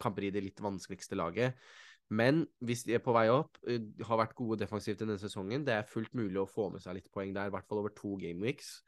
kamper 0.00 0.26
i 0.26 0.32
det 0.34 0.42
litt 0.42 0.62
vanskeligste 0.64 1.18
laget. 1.18 1.58
Men 2.08 2.44
hvis 2.62 2.84
de 2.86 2.94
er 2.96 3.02
på 3.02 3.14
vei 3.14 3.26
opp, 3.32 3.58
eh, 3.66 3.82
har 4.06 4.20
vært 4.20 4.36
gode 4.38 4.60
defensivt 4.62 5.02
denne 5.02 5.18
sesongen, 5.18 5.64
det 5.66 5.74
er 5.74 5.88
fullt 5.90 6.14
mulig 6.14 6.38
å 6.38 6.48
få 6.48 6.68
med 6.70 6.82
seg 6.82 6.98
litt 6.98 7.10
poeng 7.12 7.34
der, 7.34 7.50
i 7.50 7.54
hvert 7.54 7.66
fall 7.66 7.82
over 7.82 7.94
to 7.94 8.14
gameweeks. 8.20 8.80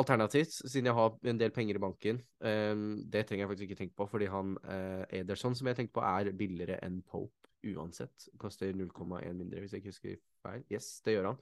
Alternativt, 0.00 0.56
siden 0.64 0.88
jeg 0.88 0.96
har 0.96 1.18
en 1.30 1.38
del 1.38 1.52
penger 1.54 1.76
i 1.78 1.82
banken, 1.84 2.22
um, 2.40 3.04
det 3.06 3.26
trenger 3.28 3.44
jeg 3.44 3.50
faktisk 3.52 3.68
ikke 3.68 3.80
tenke 3.82 3.98
på, 4.00 4.08
fordi 4.10 4.26
han 4.32 4.56
uh, 4.64 5.04
Ederson 5.12 5.54
som 5.54 5.68
jeg 5.70 5.78
tenker 5.78 6.00
på, 6.00 6.02
er 6.08 6.32
billigere 6.34 6.80
enn 6.82 6.98
Pope 7.06 7.52
uansett. 7.76 8.26
Koster 8.40 8.72
0,1 8.74 9.36
mindre, 9.38 9.60
hvis 9.60 9.76
jeg 9.76 9.84
ikke 9.84 9.92
husker 9.92 10.16
feil. 10.44 10.66
Yes, 10.72 10.98
det 11.04 11.16
gjør 11.16 11.32
han. 11.32 11.40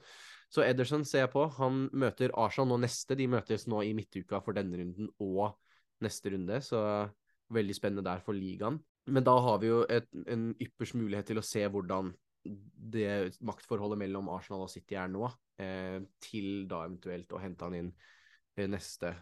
Så 0.53 0.63
Ederson 0.65 1.03
ser 1.07 1.25
jeg 1.25 1.33
på. 1.33 1.45
Han 1.59 1.87
møter 1.93 2.33
Arsenal 2.39 2.73
nå 2.73 2.79
neste. 2.85 3.17
De 3.19 3.27
møtes 3.29 3.67
nå 3.69 3.83
i 3.85 3.93
midtuka 3.97 4.41
for 4.45 4.57
denne 4.57 4.79
runden 4.79 5.11
og 5.23 5.59
neste 6.03 6.33
runde, 6.33 6.63
så 6.63 6.79
Veldig 7.53 7.75
spennende 7.75 8.05
der 8.07 8.21
for 8.23 8.33
ligaen. 8.33 8.79
Men 9.13 9.25
da 9.27 9.33
har 9.45 9.59
vi 9.61 9.67
jo 9.67 9.81
et, 9.91 10.07
en 10.31 10.53
yppers 10.63 10.93
mulighet 10.95 11.27
til 11.27 11.37
å 11.37 11.45
se 11.45 11.61
hvordan 11.69 12.13
det 12.43 13.35
maktforholdet 13.45 13.99
mellom 13.99 14.31
Arsenal 14.33 14.65
og 14.65 14.71
City 14.71 14.97
er 14.99 15.11
nå, 15.11 15.27
eh, 15.61 15.99
til 16.23 16.65
da 16.71 16.83
eventuelt 16.87 17.31
å 17.35 17.41
hente 17.43 17.67
han 17.67 17.77
inn 17.77 17.91
eh, 18.57 18.67
neste. 18.71 19.13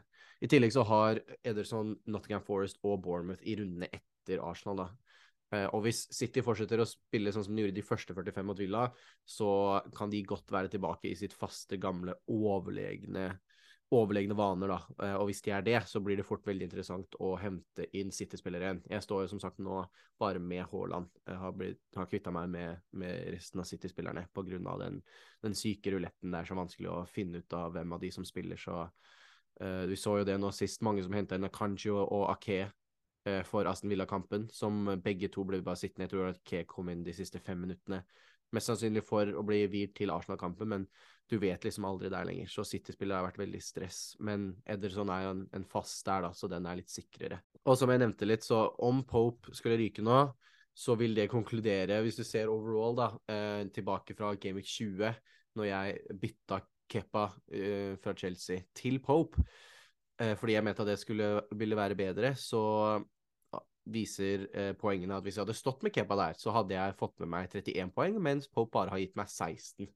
I 0.42 0.50
tillegg 0.50 0.74
så 0.74 0.86
har 0.90 1.22
Ederson, 1.46 1.96
Nottingham 2.10 2.46
Forest 2.46 2.80
og 2.86 3.02
Bournemouth 3.06 3.44
i 3.46 3.58
rundene 3.60 3.90
etter 3.94 4.42
Arsenal, 4.46 4.86
da. 4.86 5.11
Eh, 5.52 5.68
og 5.76 5.86
hvis 5.86 6.06
City 6.16 6.44
fortsetter 6.46 6.82
å 6.82 6.90
spille 6.90 7.34
sånn 7.34 7.46
som 7.48 7.56
de 7.56 7.66
gjorde 7.66 7.78
de 7.78 7.86
første 7.86 8.16
45 8.18 8.48
mot 8.48 8.60
Villa, 8.60 8.88
så 9.28 9.52
kan 9.98 10.12
de 10.12 10.24
godt 10.28 10.52
være 10.54 10.72
tilbake 10.74 11.12
i 11.12 11.18
sitt 11.20 11.36
faste, 11.38 11.80
gamle, 11.82 12.18
overlegne 12.32 13.30
overlegne 13.92 14.36
vaner, 14.38 14.72
da. 14.72 14.80
Eh, 15.04 15.16
og 15.20 15.28
hvis 15.30 15.42
de 15.44 15.52
er 15.52 15.64
det, 15.66 15.78
så 15.90 16.00
blir 16.04 16.20
det 16.20 16.26
fort 16.28 16.46
veldig 16.48 16.68
interessant 16.70 17.18
å 17.24 17.34
hente 17.40 17.88
inn 17.98 18.12
City-spillere 18.16 18.68
igjen. 18.68 18.84
Jeg 18.94 19.04
står 19.04 19.26
jo 19.26 19.32
som 19.34 19.42
sagt 19.44 19.60
nå 19.64 19.82
bare 20.22 20.40
med 20.40 20.64
Haaland. 20.72 21.10
Jeg 21.28 21.40
har, 21.42 21.56
blitt, 21.58 21.82
har 21.98 22.08
kvitta 22.10 22.32
meg 22.36 22.48
med, 22.54 22.86
med, 22.96 23.34
resten 23.36 23.64
av 23.64 23.68
City-spillerne 23.68 24.28
pga. 24.32 24.78
Den, 24.82 25.02
den 25.44 25.58
syke 25.58 25.92
ruletten. 25.92 26.32
Det 26.32 26.40
er 26.40 26.48
så 26.48 26.60
vanskelig 26.60 26.92
å 26.92 27.02
finne 27.10 27.44
ut 27.44 27.58
av 27.58 27.76
hvem 27.76 27.98
av 27.98 28.04
de 28.04 28.12
som 28.16 28.28
spiller, 28.28 28.60
så 28.60 28.86
uh, 28.86 29.84
Vi 29.90 29.98
så 30.00 30.18
jo 30.22 30.28
det 30.28 30.38
nå 30.40 30.54
sist, 30.56 30.82
mange 30.86 31.04
som 31.04 31.14
henta 31.16 31.38
inn 31.38 31.48
Akanji 31.48 31.92
og 31.92 32.30
Ake 32.32 32.64
for 33.46 33.68
Aston 33.70 33.92
Villa-kampen, 33.92 34.48
som 34.50 34.88
begge 35.04 35.28
to 35.30 35.44
ble 35.46 35.60
bare 35.62 35.78
sittende. 35.78 36.08
Jeg 36.08 36.14
tror 36.16 36.32
Ake 36.32 36.64
kom 36.70 36.90
inn 36.90 37.04
de 37.06 37.14
siste 37.14 37.38
fem 37.44 37.60
minuttene. 37.62 38.00
Mest 38.52 38.68
sannsynlig 38.68 39.04
for 39.08 39.30
å 39.38 39.44
bli 39.48 39.62
hvilt 39.72 39.94
til 39.96 40.12
Arsenal-kampen, 40.12 40.68
men 40.74 40.88
du 41.32 41.38
vet 41.40 41.64
liksom 41.64 41.86
aldri 41.88 42.10
der 42.12 42.28
lenger. 42.28 42.50
Så 42.52 42.66
City-spillet 42.68 43.16
har 43.16 43.24
vært 43.24 43.40
veldig 43.40 43.62
stress. 43.64 44.00
Men 44.20 44.50
Ederson 44.68 45.12
er 45.14 45.30
en, 45.30 45.46
en, 45.56 45.68
fast 45.72 46.04
der, 46.08 46.26
da, 46.26 46.34
så 46.36 46.50
den 46.52 46.68
er 46.68 46.82
litt 46.82 46.92
sikrere. 46.92 47.40
Og 47.64 47.78
som 47.80 47.92
jeg 47.94 48.02
nevnte 48.02 48.28
litt, 48.28 48.44
så 48.44 48.66
om 48.84 49.06
Pope 49.08 49.56
skulle 49.56 49.80
ryke 49.80 50.04
nå, 50.04 50.26
så 50.76 50.98
vil 51.00 51.16
det 51.16 51.30
konkludere, 51.32 52.02
hvis 52.04 52.20
du 52.20 52.26
ser 52.28 52.52
overall, 52.52 52.98
da, 52.98 53.08
eh, 53.32 53.64
tilbake 53.72 54.16
fra 54.18 54.34
Gamic 54.40 54.68
20, 54.76 55.16
når 55.60 55.68
jeg 55.68 56.20
bytta 56.20 56.62
Keppa 56.92 57.26
eh, 57.56 57.96
fra 58.04 58.16
Chelsea 58.18 58.68
til 58.76 59.00
Pope, 59.04 59.40
eh, 59.40 59.71
fordi 60.38 60.54
jeg 60.54 60.64
mente 60.66 60.84
at 60.84 60.92
det 60.92 61.00
skulle, 61.02 61.30
ville 61.58 61.78
være 61.78 61.98
bedre, 61.98 62.34
så 62.38 62.62
viser 63.90 64.46
eh, 64.54 64.72
poengene 64.78 65.18
at 65.18 65.26
hvis 65.26 65.38
jeg 65.38 65.46
hadde 65.46 65.58
stått 65.58 65.82
med 65.86 65.94
Keppa 65.96 66.18
der, 66.20 66.38
så 66.38 66.54
hadde 66.56 66.76
jeg 66.76 66.98
fått 67.00 67.18
med 67.24 67.32
meg 67.34 67.50
31 67.50 67.94
poeng, 67.96 68.18
mens 68.22 68.50
Pope 68.52 68.74
bare 68.76 68.94
har 68.94 69.02
gitt 69.02 69.18
meg 69.18 69.30
16. 69.32 69.90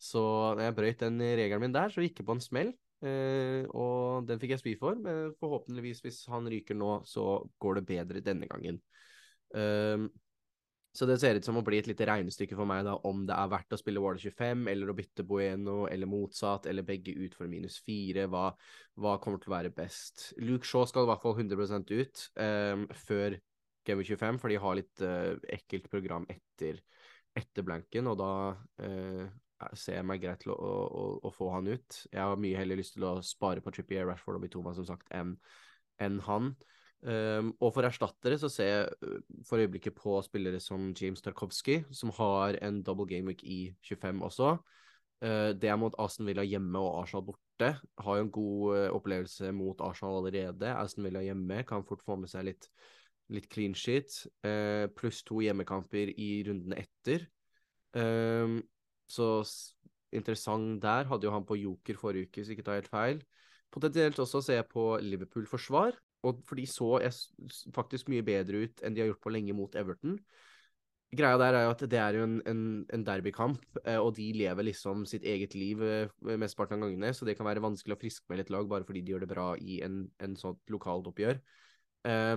Så 0.00 0.22
når 0.56 0.64
jeg 0.66 0.76
brøyt 0.76 1.04
den 1.04 1.20
regelen 1.24 1.64
min 1.64 1.76
der, 1.76 1.92
så 1.92 2.04
gikk 2.04 2.20
jeg 2.20 2.28
på 2.28 2.36
en 2.36 2.44
smell. 2.44 2.72
Eh, 3.00 3.64
og 3.72 4.28
den 4.28 4.40
fikk 4.40 4.54
jeg 4.56 4.62
spy 4.62 4.74
for, 4.80 4.98
men 5.00 5.32
forhåpentligvis, 5.40 6.02
hvis 6.04 6.22
han 6.32 6.48
ryker 6.52 6.76
nå, 6.76 6.98
så 7.08 7.40
går 7.62 7.80
det 7.80 7.86
bedre 7.88 8.24
denne 8.24 8.48
gangen. 8.50 8.80
Um, 9.50 10.10
så 10.92 11.06
det 11.06 11.20
ser 11.22 11.38
ut 11.38 11.46
som 11.46 11.58
å 11.60 11.62
bli 11.62 11.78
et 11.78 11.86
lite 11.86 12.06
regnestykke 12.08 12.56
for 12.58 12.66
meg 12.66 12.82
da, 12.86 12.96
om 13.06 13.22
det 13.28 13.34
er 13.36 13.50
verdt 13.52 13.76
å 13.76 13.78
spille 13.78 14.00
Waller 14.02 14.22
25, 14.22 14.64
eller 14.72 14.90
å 14.90 14.96
bytte 14.98 15.24
Bueno, 15.26 15.84
eller 15.86 16.10
motsatt, 16.10 16.66
eller 16.66 16.86
begge 16.86 17.14
ut 17.14 17.36
for 17.38 17.50
minus 17.50 17.78
4. 17.86 18.24
Hva, 18.32 18.48
hva, 18.98 19.12
kommer 19.22 19.38
til 19.42 19.52
å 19.52 19.54
være 19.54 19.74
best? 19.76 20.32
Luke 20.42 20.66
Shaw 20.66 20.88
skal 20.90 21.06
i 21.06 21.10
hvert 21.12 21.22
fall 21.22 21.38
100 21.38 21.94
ut 21.94 22.24
um, 22.42 22.88
før 23.06 23.38
Game 23.86 24.04
25, 24.04 24.40
for 24.42 24.52
de 24.52 24.58
har 24.60 24.80
litt 24.80 25.04
uh, 25.06 25.38
ekkelt 25.54 25.86
program 25.92 26.26
etter, 26.32 26.82
etter 27.38 27.64
blanken, 27.64 28.10
og 28.10 28.18
da 28.20 28.32
uh, 28.82 29.24
ser 29.78 30.00
jeg 30.00 30.08
meg 30.10 30.24
greit 30.24 30.42
til 30.42 30.56
å, 30.56 30.58
å, 30.58 31.06
å, 31.22 31.32
få 31.34 31.52
han 31.54 31.70
ut. 31.70 32.02
Jeg 32.10 32.20
har 32.20 32.40
mye 32.40 32.58
heller 32.58 32.80
lyst 32.80 32.96
til 32.96 33.06
å 33.06 33.18
spare 33.24 33.62
på 33.62 33.72
Trippier, 33.76 34.08
Rashford 34.08 34.40
og 34.40 34.44
Bitoma, 34.48 34.74
som 34.74 34.88
sagt, 34.88 35.06
enn 35.14 35.36
en 36.00 36.20
han. 36.26 36.54
Um, 37.00 37.54
og 37.64 37.72
for 37.72 37.86
erstattere 37.88 38.36
så 38.36 38.50
ser 38.52 38.66
jeg 38.68 38.88
øh, 39.08 39.20
for 39.48 39.56
øyeblikket 39.56 39.94
på 39.96 40.18
spillere 40.22 40.60
som 40.60 40.90
James 40.92 41.22
Tarkovsky, 41.24 41.78
som 41.96 42.10
har 42.18 42.58
en 42.60 42.82
double 42.82 43.08
game 43.08 43.26
week 43.26 43.44
i 43.44 43.72
25 43.88 44.24
også. 44.24 44.56
Uh, 45.22 45.52
det 45.56 45.68
er 45.68 45.76
mot 45.80 45.94
Aston 45.98 46.28
Villa 46.28 46.44
hjemme 46.44 46.78
og 46.78 47.02
Arsenal 47.02 47.24
borte. 47.24 47.70
Har 47.98 48.16
jo 48.16 48.24
en 48.26 48.32
god 48.32 48.76
uh, 48.76 48.96
opplevelse 48.96 49.52
mot 49.52 49.80
Arsenal 49.80 50.20
allerede. 50.20 50.76
Aston 50.76 51.04
Villa 51.04 51.22
hjemme 51.24 51.62
kan 51.64 51.84
fort 51.88 52.04
få 52.04 52.16
med 52.20 52.28
seg 52.28 52.44
litt, 52.50 52.68
litt 53.32 53.48
clean 53.52 53.74
shit. 53.74 54.26
Uh, 54.44 54.84
pluss 54.96 55.22
to 55.24 55.40
hjemmekamper 55.40 56.12
i 56.16 56.30
rundene 56.48 56.84
etter. 56.84 57.24
Um, 57.96 58.60
så 59.08 59.40
interessant 60.12 60.82
der. 60.82 61.08
Hadde 61.08 61.28
jo 61.28 61.32
han 61.32 61.48
på 61.48 61.58
joker 61.60 61.96
forrige 62.00 62.28
uke, 62.28 62.44
så 62.44 62.52
ikke 62.54 62.66
tar 62.68 62.80
helt 62.82 62.92
feil. 62.92 63.24
Potensielt 63.72 64.18
også 64.18 64.40
ser 64.42 64.60
jeg 64.60 64.68
på 64.68 64.84
Liverpool-forsvar, 65.04 65.94
og 66.26 66.44
for 66.48 66.60
de 66.60 66.66
så 66.68 66.98
faktisk 67.74 68.10
mye 68.12 68.24
bedre 68.26 68.64
ut 68.66 68.82
enn 68.84 68.96
de 68.96 69.02
har 69.02 69.10
gjort 69.12 69.24
på 69.24 69.32
lenge 69.34 69.56
mot 69.56 69.76
Everton. 69.78 70.18
Greia 71.10 71.38
der 71.40 71.56
er 71.58 71.64
jo 71.66 71.72
at 71.72 71.80
det 71.90 71.98
er 71.98 72.16
jo 72.20 72.22
en, 72.22 72.36
en, 72.46 72.62
en 72.94 73.04
derbykamp, 73.06 73.64
eh, 73.82 73.98
og 73.98 74.12
de 74.14 74.28
lever 74.36 74.68
liksom 74.68 75.02
sitt 75.10 75.24
eget 75.26 75.56
liv 75.58 75.82
eh, 75.82 76.12
mesteparten 76.38 76.78
av 76.78 76.84
gangene, 76.86 77.10
så 77.16 77.26
det 77.26 77.34
kan 77.38 77.48
være 77.48 77.64
vanskelig 77.64 77.96
å 77.96 77.98
friskmelde 77.98 78.46
et 78.46 78.52
lag 78.54 78.68
bare 78.70 78.86
fordi 78.86 79.02
de 79.02 79.16
gjør 79.16 79.24
det 79.24 79.30
bra 79.32 79.48
i 79.58 79.80
en, 79.82 80.04
en 80.22 80.36
sånt 80.38 80.62
lokalt 80.70 81.10
oppgjør. 81.10 81.40
Eh, 82.06 82.36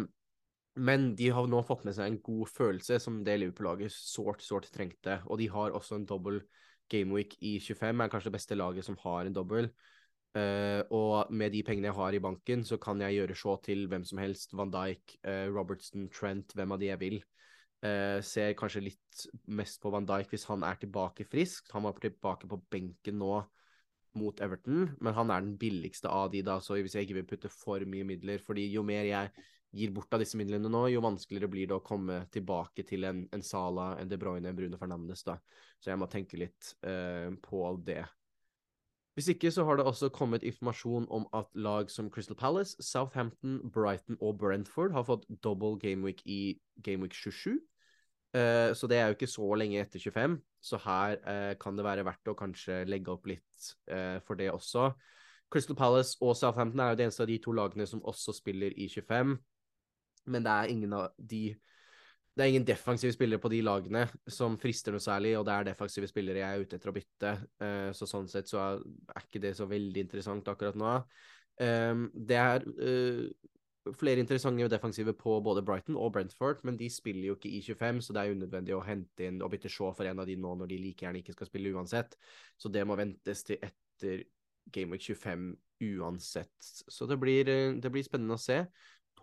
men 0.90 1.12
de 1.20 1.30
har 1.30 1.46
nå 1.46 1.62
fått 1.68 1.86
med 1.86 1.94
seg 1.94 2.10
en 2.10 2.22
god 2.25 2.50
følelse 2.50 2.98
som 3.04 3.22
det 3.25 3.38
Liverpool-laget 3.44 3.94
sårt, 3.94 4.42
sårt 4.42 4.72
trengte. 4.74 5.20
Og 5.30 5.38
de 5.38 5.52
har 5.54 5.75
også 5.78 6.00
en 6.00 6.08
dobbel 6.10 6.42
gameweek 6.90 7.38
i 7.46 7.60
25, 7.62 8.02
er 8.02 8.10
kanskje 8.10 8.32
det 8.32 8.38
beste 8.40 8.58
laget 8.58 8.90
som 8.90 8.98
har 9.04 9.30
en 9.30 9.38
dobbel. 9.38 9.70
Uh, 10.34 10.82
og 10.90 11.30
med 11.30 11.54
de 11.54 11.60
pengene 11.62 11.92
jeg 11.92 11.98
har 12.00 12.16
i 12.18 12.22
banken, 12.24 12.63
så 12.66 12.80
kan 12.82 13.02
jeg 13.04 13.20
gjøre 13.20 13.36
så 13.38 13.54
til 13.62 13.86
hvem 13.90 14.06
som 14.08 14.18
helst. 14.18 14.56
Van 14.58 14.72
Dijk, 14.74 15.18
uh, 15.28 15.46
Robertson, 15.54 16.08
Trent, 16.13 16.56
hvem 16.58 16.74
av 16.74 16.82
de 16.82 16.90
jeg 16.90 17.02
vil. 17.04 17.20
Uh, 17.84 18.18
ser 18.25 18.56
kanskje 18.58 18.86
litt 18.88 19.25
mest 19.46 19.82
på 19.84 19.92
Van 19.94 20.08
Dijk 20.10 20.32
hvis 20.34 20.48
han 20.50 20.66
er 20.66 20.80
tilbake 20.82 21.28
frisk. 21.30 21.70
Han 21.75 21.86
var 21.86 22.00
tilbake 22.02 22.50
på 22.50 22.60
benken 22.74 23.20
nå 23.22 23.44
mot 24.18 24.42
Everton, 24.46 24.88
men 25.02 25.18
han 25.18 25.34
er 25.34 25.46
den 25.46 25.54
billigste 25.62 26.10
av 26.10 26.32
de, 26.34 26.44
da, 26.46 26.60
så 26.62 26.78
hvis 26.78 26.94
jeg 26.94 27.08
ikke 27.08 27.18
vil 27.18 27.30
putte 27.32 27.50
for 27.50 27.82
mye 27.90 28.06
midler 28.06 28.44
fordi 28.46 28.68
jo 28.70 28.84
mer 28.86 29.08
jeg 29.10 29.32
gir 29.74 29.90
bort 29.90 30.13
av 30.13 30.22
disse 30.22 30.38
midlene 30.38 30.70
nå, 30.70 30.84
jo 30.94 31.02
vanskeligere 31.02 31.50
blir 31.50 31.72
det 31.72 31.80
å 31.80 31.86
komme 31.86 32.20
tilbake 32.34 32.86
til 32.86 33.10
en, 33.10 33.24
en 33.34 33.46
Sala, 33.46 33.96
en 33.98 34.10
De 34.10 34.20
Bruyne, 34.22 34.52
en 34.52 34.58
Bruno 34.58 34.78
Fernandes, 34.78 35.25
da. 35.25 35.40
Så 35.82 35.90
jeg 35.90 35.98
må 35.98 36.06
tenke 36.13 36.38
litt 36.38 36.75
på 37.42 37.63
det. 37.82 38.04
Hvis 39.13 39.27
ikke 39.29 39.51
så 39.53 39.63
har 39.65 39.77
det 39.77 39.86
også 39.86 40.10
kommet 40.10 40.43
informasjon 40.43 41.05
om 41.10 41.27
at 41.38 41.46
lag 41.53 41.89
som 41.91 42.10
Crystal 42.10 42.36
Palace, 42.36 42.75
Southampton, 42.82 43.60
Brighton 43.72 44.17
og 44.22 44.39
Brentford 44.41 44.91
har 44.91 45.05
fått 45.05 45.27
double 45.43 45.77
gameweek 45.79 46.24
i 46.25 46.58
gameweek 46.84 47.13
27. 47.13 47.60
Uh, 48.34 48.74
så 48.74 48.88
det 48.89 48.98
er 48.98 49.05
jo 49.05 49.17
ikke 49.17 49.29
så 49.29 49.53
lenge 49.53 49.77
etter 49.77 50.01
25, 50.01 50.39
så 50.62 50.79
her 50.82 51.20
uh, 51.22 51.53
kan 51.62 51.77
det 51.77 51.86
være 51.86 52.05
verdt 52.05 52.32
å 52.32 52.38
kanskje 52.38 52.79
legge 52.89 53.13
opp 53.13 53.29
litt 53.29 53.67
uh, 53.93 54.17
for 54.25 54.39
det 54.39 54.50
også. 54.50 54.89
Crystal 55.53 55.77
Palace 55.77 56.17
og 56.22 56.34
Southampton 56.36 56.82
er 56.82 56.89
jo 56.89 56.98
det 56.98 57.05
eneste 57.05 57.27
av 57.27 57.29
de 57.29 57.38
to 57.38 57.53
lagene 57.53 57.86
som 57.86 58.01
også 58.01 58.34
spiller 58.34 58.74
i 58.74 58.89
25 58.89 59.38
men 60.25 60.46
det 60.46 60.51
er 60.51 60.72
ingen 60.72 60.93
av 60.96 61.12
de 61.17 61.53
det 62.34 62.44
er 62.44 62.50
ingen 62.50 62.66
defensive 62.66 63.13
spillere 63.13 63.42
på 63.42 63.52
de 63.54 63.60
lagene 63.62 64.08
som 64.32 64.56
frister 64.58 64.96
noe 64.96 65.04
særlig, 65.04 65.36
og 65.38 65.46
det 65.46 65.54
er 65.54 65.68
defensive 65.70 66.10
spillere 66.10 66.42
jeg 66.42 66.50
er 66.50 66.66
ute 66.66 66.80
etter 66.80 66.90
å 66.90 66.96
bytte. 66.96 67.34
Uh, 67.62 67.90
så 67.94 68.10
sånn 68.10 68.30
sett 68.32 68.50
så 68.50 68.62
er, 68.63 68.84
ikke 69.22 69.42
det 69.44 69.54
så 69.60 69.68
veldig 69.70 70.06
interessant 70.08 70.50
akkurat 70.50 70.78
nå. 70.80 70.96
Um, 71.62 72.08
det 72.16 72.40
er 72.42 72.66
uh, 72.66 73.28
flere 74.00 74.24
interessante 74.24 74.68
defensive 74.72 75.13
på 75.13 75.36
både 75.46 75.62
Brighton 75.66 76.00
og 76.00 76.13
Brentford, 76.16 76.63
men 76.63 76.78
de 76.80 76.90
spiller 76.90 77.30
jo 77.30 77.36
ikke 77.38 77.52
i 77.52 77.62
25, 77.62 78.02
så 78.02 78.16
det 78.16 78.24
er 78.24 78.38
unødvendig 78.38 78.78
å 78.78 78.86
hente 78.86 79.28
inn 79.28 79.42
og 79.44 79.52
bytte 79.54 79.70
Shaw 79.70 79.94
for 79.94 80.10
en 80.10 80.24
av 80.24 80.30
de 80.30 80.38
nå 80.40 80.56
når 80.58 80.72
de 80.72 80.80
like 80.88 81.06
gjerne 81.06 81.22
ikke 81.22 81.36
skal 81.36 81.52
spille 81.52 81.75
uansett. 81.75 82.18
Så 82.58 82.72
det 82.74 82.86
må 82.88 82.98
ventes 82.98 83.46
til 83.46 83.62
etter 83.62 84.25
Game 84.74 84.96
Week 84.96 85.04
25 85.04 85.52
uansett. 85.84 86.56
Så 86.88 87.06
det 87.06 87.20
blir, 87.20 87.50
eh, 87.50 87.74
det 87.74 87.92
blir 87.92 88.04
spennende 88.04 88.40
å 88.40 88.42
se 88.42 88.63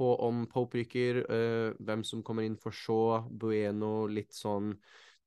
på 0.01 0.11
om 0.25 0.47
Pope 0.51 0.81
ryker, 0.81 1.23
uh, 1.29 1.77
hvem 1.79 2.03
som 2.07 2.25
kommer 2.27 2.49
inn 2.49 2.59
for 2.61 2.75
Shaw, 2.75 3.29
Bueno, 3.31 4.09
litt 4.09 4.33
sånn 4.37 4.73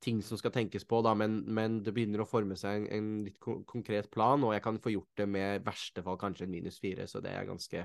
ting 0.04 0.20
som 0.22 0.38
skal 0.38 0.52
tenkes 0.52 0.84
på, 0.88 1.00
da, 1.04 1.14
men, 1.16 1.40
men 1.56 1.80
det 1.84 1.94
begynner 1.96 2.24
å 2.24 2.28
forme 2.28 2.58
seg 2.60 2.82
en, 2.82 2.88
en 2.92 3.10
litt 3.24 3.38
ko 3.42 3.62
konkret 3.68 4.10
plan, 4.12 4.42
og 4.44 4.52
jeg 4.52 4.64
kan 4.66 4.80
få 4.82 4.92
gjort 4.92 5.22
det 5.22 5.28
med 5.30 5.64
verste 5.64 6.04
fall 6.04 6.18
kanskje 6.20 6.48
en 6.48 6.52
minus 6.52 6.80
fire, 6.82 7.06
så 7.08 7.22
det 7.24 7.32
er 7.32 7.40
jeg 7.40 7.52
ganske 7.54 7.84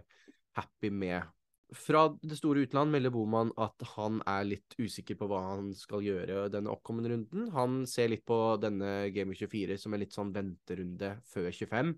happy 0.59 0.91
med. 0.91 1.35
Fra 1.77 2.07
det 2.25 2.39
store 2.39 2.65
utland 2.65 2.89
melder 2.91 3.13
Boman 3.13 3.51
at 3.61 3.83
han 3.91 4.23
er 4.27 4.47
litt 4.47 4.73
usikker 4.81 5.19
på 5.19 5.27
hva 5.29 5.43
han 5.51 5.69
skal 5.77 6.01
gjøre 6.01 6.47
denne 6.49 6.71
oppkommende 6.73 7.11
runden. 7.13 7.51
Han 7.53 7.83
ser 7.89 8.09
litt 8.09 8.25
på 8.27 8.39
denne 8.61 9.11
Game 9.13 9.37
24 9.37 9.77
som 9.77 9.93
en 9.93 10.01
litt 10.01 10.15
sånn 10.15 10.33
venterunde 10.33 11.13
før 11.29 11.51
25. 11.53 11.93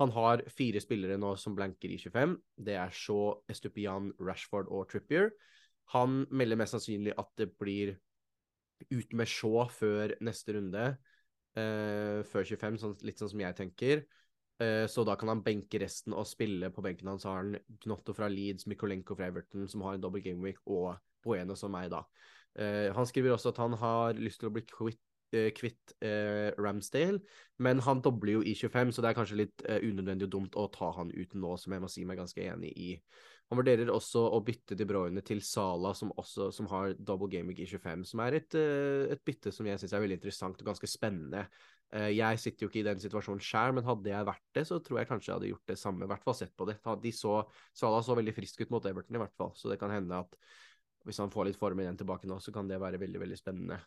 Han 0.00 0.12
har 0.16 0.42
fire 0.52 0.80
spillere 0.80 1.18
nå 1.20 1.34
som 1.40 1.56
blanker 1.56 1.92
i 1.92 1.98
25. 2.00 2.36
Det 2.56 2.76
er 2.80 2.94
Shaw, 2.96 3.42
Estupian, 3.52 4.10
Rashford 4.20 4.70
og 4.72 4.88
Trippier. 4.90 5.30
Han 5.92 6.22
melder 6.32 6.58
mest 6.60 6.76
sannsynlig 6.76 7.14
at 7.20 7.28
det 7.40 7.50
blir 7.60 7.96
ut 8.90 9.12
med 9.18 9.28
Shaw 9.28 9.66
før 9.70 10.16
neste 10.24 10.56
runde, 10.56 10.86
uh, 11.58 12.18
før 12.26 12.48
25, 12.48 12.80
sånn, 12.80 12.96
litt 13.06 13.20
sånn 13.20 13.32
som 13.34 13.44
jeg 13.44 13.58
tenker. 13.58 14.04
Uh, 14.62 14.88
så 14.90 15.04
da 15.04 15.18
kan 15.18 15.30
han 15.34 15.44
benke 15.44 15.80
resten 15.82 16.16
og 16.16 16.28
spille 16.30 16.72
på 16.72 16.84
benken 16.84 17.12
hans. 17.12 17.28
har 17.28 17.42
han 17.42 17.56
Gnotto 17.84 18.16
fra 18.16 18.30
Leeds, 18.32 18.66
Mikolenko 18.70 19.18
fra 19.18 19.28
Everton, 19.28 19.68
som 19.68 19.84
har 19.84 19.98
en 19.98 20.04
double 20.04 20.24
game 20.24 20.42
week, 20.42 20.62
og 20.66 20.96
Bueno 21.22 21.54
som 21.58 21.74
meg, 21.74 21.92
da. 21.92 22.02
Uh, 22.56 22.88
han 22.96 23.06
skriver 23.08 23.36
også 23.36 23.52
at 23.52 23.60
han 23.62 23.76
har 23.80 24.16
lyst 24.18 24.40
til 24.40 24.48
å 24.48 24.56
bli 24.56 24.64
kvitt 24.66 25.02
Eh, 25.02 25.11
kvitt 25.56 25.94
eh, 26.04 26.52
Ramsdale, 26.58 27.20
men 27.62 27.82
han 27.86 28.00
dobler 28.04 28.38
jo 28.38 28.46
i 28.46 28.54
25, 28.58 28.92
så 28.92 29.04
det 29.04 29.12
er 29.12 29.18
kanskje 29.18 29.38
litt 29.42 29.64
eh, 29.68 29.82
unødvendig 29.84 30.28
og 30.28 30.34
dumt 30.34 30.58
å 30.58 30.68
ta 30.72 30.90
han 30.98 31.12
ut 31.14 31.36
nå, 31.38 31.54
som 31.60 31.74
jeg 31.74 31.84
må 31.84 31.90
si 31.92 32.06
meg 32.08 32.20
ganske 32.20 32.44
enig 32.44 32.72
i. 32.76 32.90
Han 33.52 33.60
vurderer 33.60 33.90
også 33.92 34.22
å 34.32 34.38
bytte 34.40 34.76
De 34.80 34.86
Bruyne 34.88 35.20
til 35.28 35.42
Sala, 35.44 35.90
som, 35.92 36.08
også, 36.16 36.48
som 36.56 36.68
har 36.70 36.94
double 36.96 37.28
gaming 37.32 37.58
i 37.60 37.66
25, 37.68 38.06
som 38.08 38.22
er 38.24 38.38
et, 38.38 38.56
eh, 38.56 39.12
et 39.12 39.22
bytte 39.28 39.52
som 39.52 39.68
jeg 39.68 39.82
syns 39.82 39.92
er 39.92 40.04
veldig 40.04 40.16
interessant 40.16 40.62
og 40.62 40.70
ganske 40.70 40.88
spennende. 40.88 41.44
Eh, 41.92 42.08
jeg 42.16 42.40
sitter 42.40 42.64
jo 42.64 42.70
ikke 42.70 42.80
i 42.80 42.86
den 42.86 43.02
situasjonen 43.02 43.44
sjøl, 43.44 43.76
men 43.76 43.84
hadde 43.84 44.08
jeg 44.08 44.28
vært 44.30 44.46
det, 44.56 44.64
så 44.70 44.80
tror 44.80 45.02
jeg 45.02 45.10
kanskje 45.10 45.28
jeg 45.28 45.36
hadde 45.36 45.50
gjort 45.52 45.74
det 45.74 45.78
samme. 45.82 46.06
I 46.06 46.12
hvert 46.14 46.24
fall 46.24 46.38
sett 46.38 46.56
på 46.56 46.68
det. 46.70 46.78
De 47.04 47.12
så, 47.12 47.38
Sala 47.76 48.00
så 48.00 48.16
veldig 48.16 48.36
frisk 48.40 48.64
ut 48.64 48.72
mot 48.72 48.88
Everton, 48.88 49.20
i 49.20 49.22
hvert 49.26 49.36
fall, 49.36 49.52
så 49.58 49.68
det 49.68 49.76
kan 49.82 49.92
hende 49.92 50.22
at 50.24 50.38
hvis 51.04 51.20
han 51.20 51.32
får 51.34 51.50
litt 51.50 51.60
form 51.60 51.82
igjen 51.82 51.98
tilbake 52.00 52.30
nå, 52.30 52.38
så 52.40 52.54
kan 52.54 52.70
det 52.70 52.80
være 52.80 53.00
veldig, 53.02 53.20
veldig 53.20 53.38
spennende. 53.38 53.82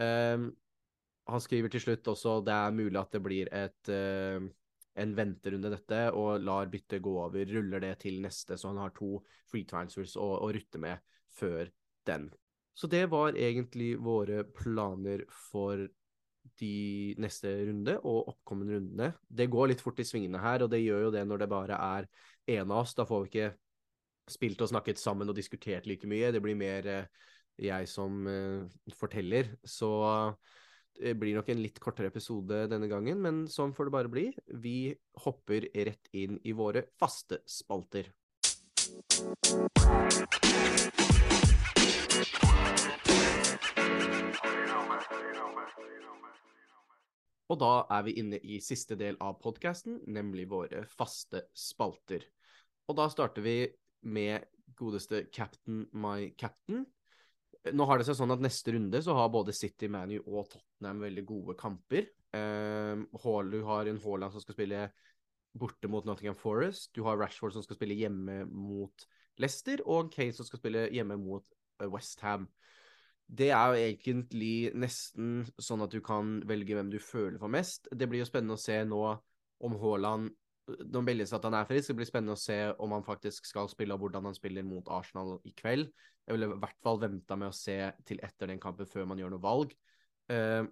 Um, 0.00 0.48
han 1.30 1.42
skriver 1.42 1.72
til 1.72 1.82
slutt 1.82 2.12
også 2.12 2.38
det 2.44 2.54
er 2.54 2.76
mulig 2.76 3.00
at 3.00 3.16
det 3.16 3.22
blir 3.24 3.50
et, 3.54 3.90
uh, 3.90 4.44
en 5.00 5.16
venterunde 5.16 5.72
dette, 5.72 6.00
og 6.12 6.44
lar 6.44 6.70
byttet 6.72 7.02
gå 7.04 7.16
over. 7.24 7.48
Ruller 7.56 7.82
det 7.82 7.96
til 8.04 8.20
neste, 8.24 8.58
så 8.60 8.70
han 8.72 8.82
har 8.82 8.94
to 8.96 9.18
free 9.50 9.66
transfers 9.68 10.16
å, 10.20 10.28
å 10.44 10.52
rutte 10.54 10.80
med 10.82 11.02
før 11.34 11.70
den. 12.08 12.30
Så 12.74 12.90
det 12.90 13.06
var 13.10 13.38
egentlig 13.38 13.94
våre 14.02 14.42
planer 14.44 15.22
for 15.50 15.86
de 16.60 17.14
neste 17.22 17.50
runde 17.68 17.96
og 18.02 18.30
oppkommende 18.34 18.76
rundene. 18.76 19.12
Det 19.26 19.48
går 19.50 19.70
litt 19.70 19.82
fort 19.82 20.00
i 20.02 20.06
svingene 20.06 20.42
her, 20.42 20.64
og 20.64 20.72
det 20.72 20.82
gjør 20.82 21.06
jo 21.06 21.12
det 21.14 21.22
når 21.26 21.44
det 21.44 21.50
bare 21.50 21.78
er 21.78 22.08
én 22.58 22.66
av 22.66 22.82
oss. 22.82 22.94
Da 22.98 23.06
får 23.08 23.24
vi 23.24 23.30
ikke 23.32 23.52
spilt 24.34 24.62
og 24.64 24.70
snakket 24.72 25.00
sammen 25.00 25.30
og 25.30 25.38
diskutert 25.38 25.88
like 25.88 26.08
mye. 26.10 26.32
Det 26.34 26.42
blir 26.44 26.58
mer 26.58 26.90
uh, 26.90 27.30
jeg 27.60 27.88
som 27.90 28.26
uh, 28.26 28.92
forteller. 28.98 29.54
Så 29.64 29.90
blir 30.94 31.34
nok 31.36 31.48
en 31.52 31.62
litt 31.62 31.80
kortere 31.82 32.10
episode 32.12 32.64
denne 32.70 32.88
gangen, 32.90 33.20
men 33.22 33.44
sånn 33.50 33.74
får 33.74 33.88
det 33.88 33.94
bare 33.96 34.12
bli. 34.12 34.26
Vi 34.62 34.94
hopper 35.24 35.68
rett 35.74 36.12
inn 36.16 36.38
i 36.44 36.54
våre 36.56 36.86
faste 37.00 37.42
spalter. 37.48 38.12
Og 47.52 47.60
da 47.60 47.84
er 47.92 48.04
vi 48.06 48.16
inne 48.18 48.38
i 48.40 48.56
siste 48.64 48.96
del 48.98 49.18
av 49.22 49.36
podkasten, 49.42 50.00
nemlig 50.10 50.48
våre 50.50 50.84
faste 50.88 51.44
spalter. 51.54 52.24
Og 52.88 52.96
da 52.98 53.06
starter 53.12 53.44
vi 53.44 53.58
med 54.08 54.46
godeste 54.76 55.26
Captain 55.32 55.84
My 55.92 56.32
Captain. 56.40 56.86
Nå 57.72 57.86
har 57.88 57.96
det 57.96 58.04
seg 58.04 58.18
sånn 58.18 58.34
at 58.34 58.42
neste 58.44 58.74
runde 58.74 59.00
så 59.00 59.14
har 59.16 59.30
både 59.32 59.54
City, 59.56 59.88
Manu 59.88 60.18
og 60.20 60.50
Tottenham 60.52 61.00
veldig 61.00 61.24
gode 61.24 61.54
kamper. 61.56 62.10
Um, 62.34 63.06
du 63.48 63.60
har 63.64 63.88
en 63.88 64.00
Haaland 64.02 64.34
som 64.34 64.42
skal 64.42 64.56
spille 64.56 64.82
borte 65.56 65.88
mot 65.88 66.04
Nottingham 66.04 66.36
Forest. 66.36 66.90
Du 66.92 67.04
har 67.06 67.16
Rashford 67.16 67.54
som 67.54 67.64
skal 67.64 67.78
spille 67.78 67.96
hjemme 67.96 68.42
mot 68.50 69.06
Leicester, 69.40 69.80
og 69.86 70.12
Kane 70.12 70.34
som 70.36 70.46
skal 70.46 70.60
spille 70.60 70.88
hjemme 70.92 71.16
mot 71.22 71.46
uh, 71.80 71.88
Westham. 71.88 72.48
Det 73.24 73.48
er 73.56 73.72
jo 73.72 73.80
egentlig 73.80 74.56
nesten 74.76 75.46
sånn 75.56 75.86
at 75.86 75.94
du 75.94 76.02
kan 76.04 76.42
velge 76.44 76.76
hvem 76.76 76.90
du 76.92 77.00
føler 77.00 77.40
for 77.40 77.48
mest. 77.48 77.88
Det 77.88 78.10
blir 78.10 78.20
jo 78.20 78.28
spennende 78.28 78.58
å 78.58 78.60
se 78.60 78.76
nå 78.84 79.04
om 79.64 79.78
Haaland 79.80 80.34
nå 80.64 81.02
meldes 81.04 81.34
at 81.36 81.44
han 81.46 81.56
er 81.58 81.66
frisk. 81.68 81.90
Det 81.90 81.98
blir 81.98 82.08
spennende 82.08 82.36
å 82.36 82.40
se 82.40 82.58
om 82.82 82.94
han 82.96 83.04
faktisk 83.06 83.48
skal 83.48 83.68
spille, 83.72 83.96
og 83.96 84.04
hvordan 84.04 84.30
han 84.30 84.36
spiller 84.36 84.64
mot 84.66 84.88
Arsenal 84.92 85.36
i 85.44 85.52
kveld. 85.56 85.90
Jeg 86.24 86.36
ville 86.36 86.48
i 86.48 86.62
hvert 86.62 86.80
fall 86.84 87.02
venta 87.02 87.36
med 87.36 87.52
å 87.52 87.56
se 87.56 87.76
til 88.08 88.22
etter 88.24 88.50
den 88.50 88.62
kampen 88.62 88.88
før 88.88 89.08
man 89.10 89.20
gjør 89.20 89.34
noe 89.34 89.44
valg. 89.44 89.74
Uh, 90.30 90.64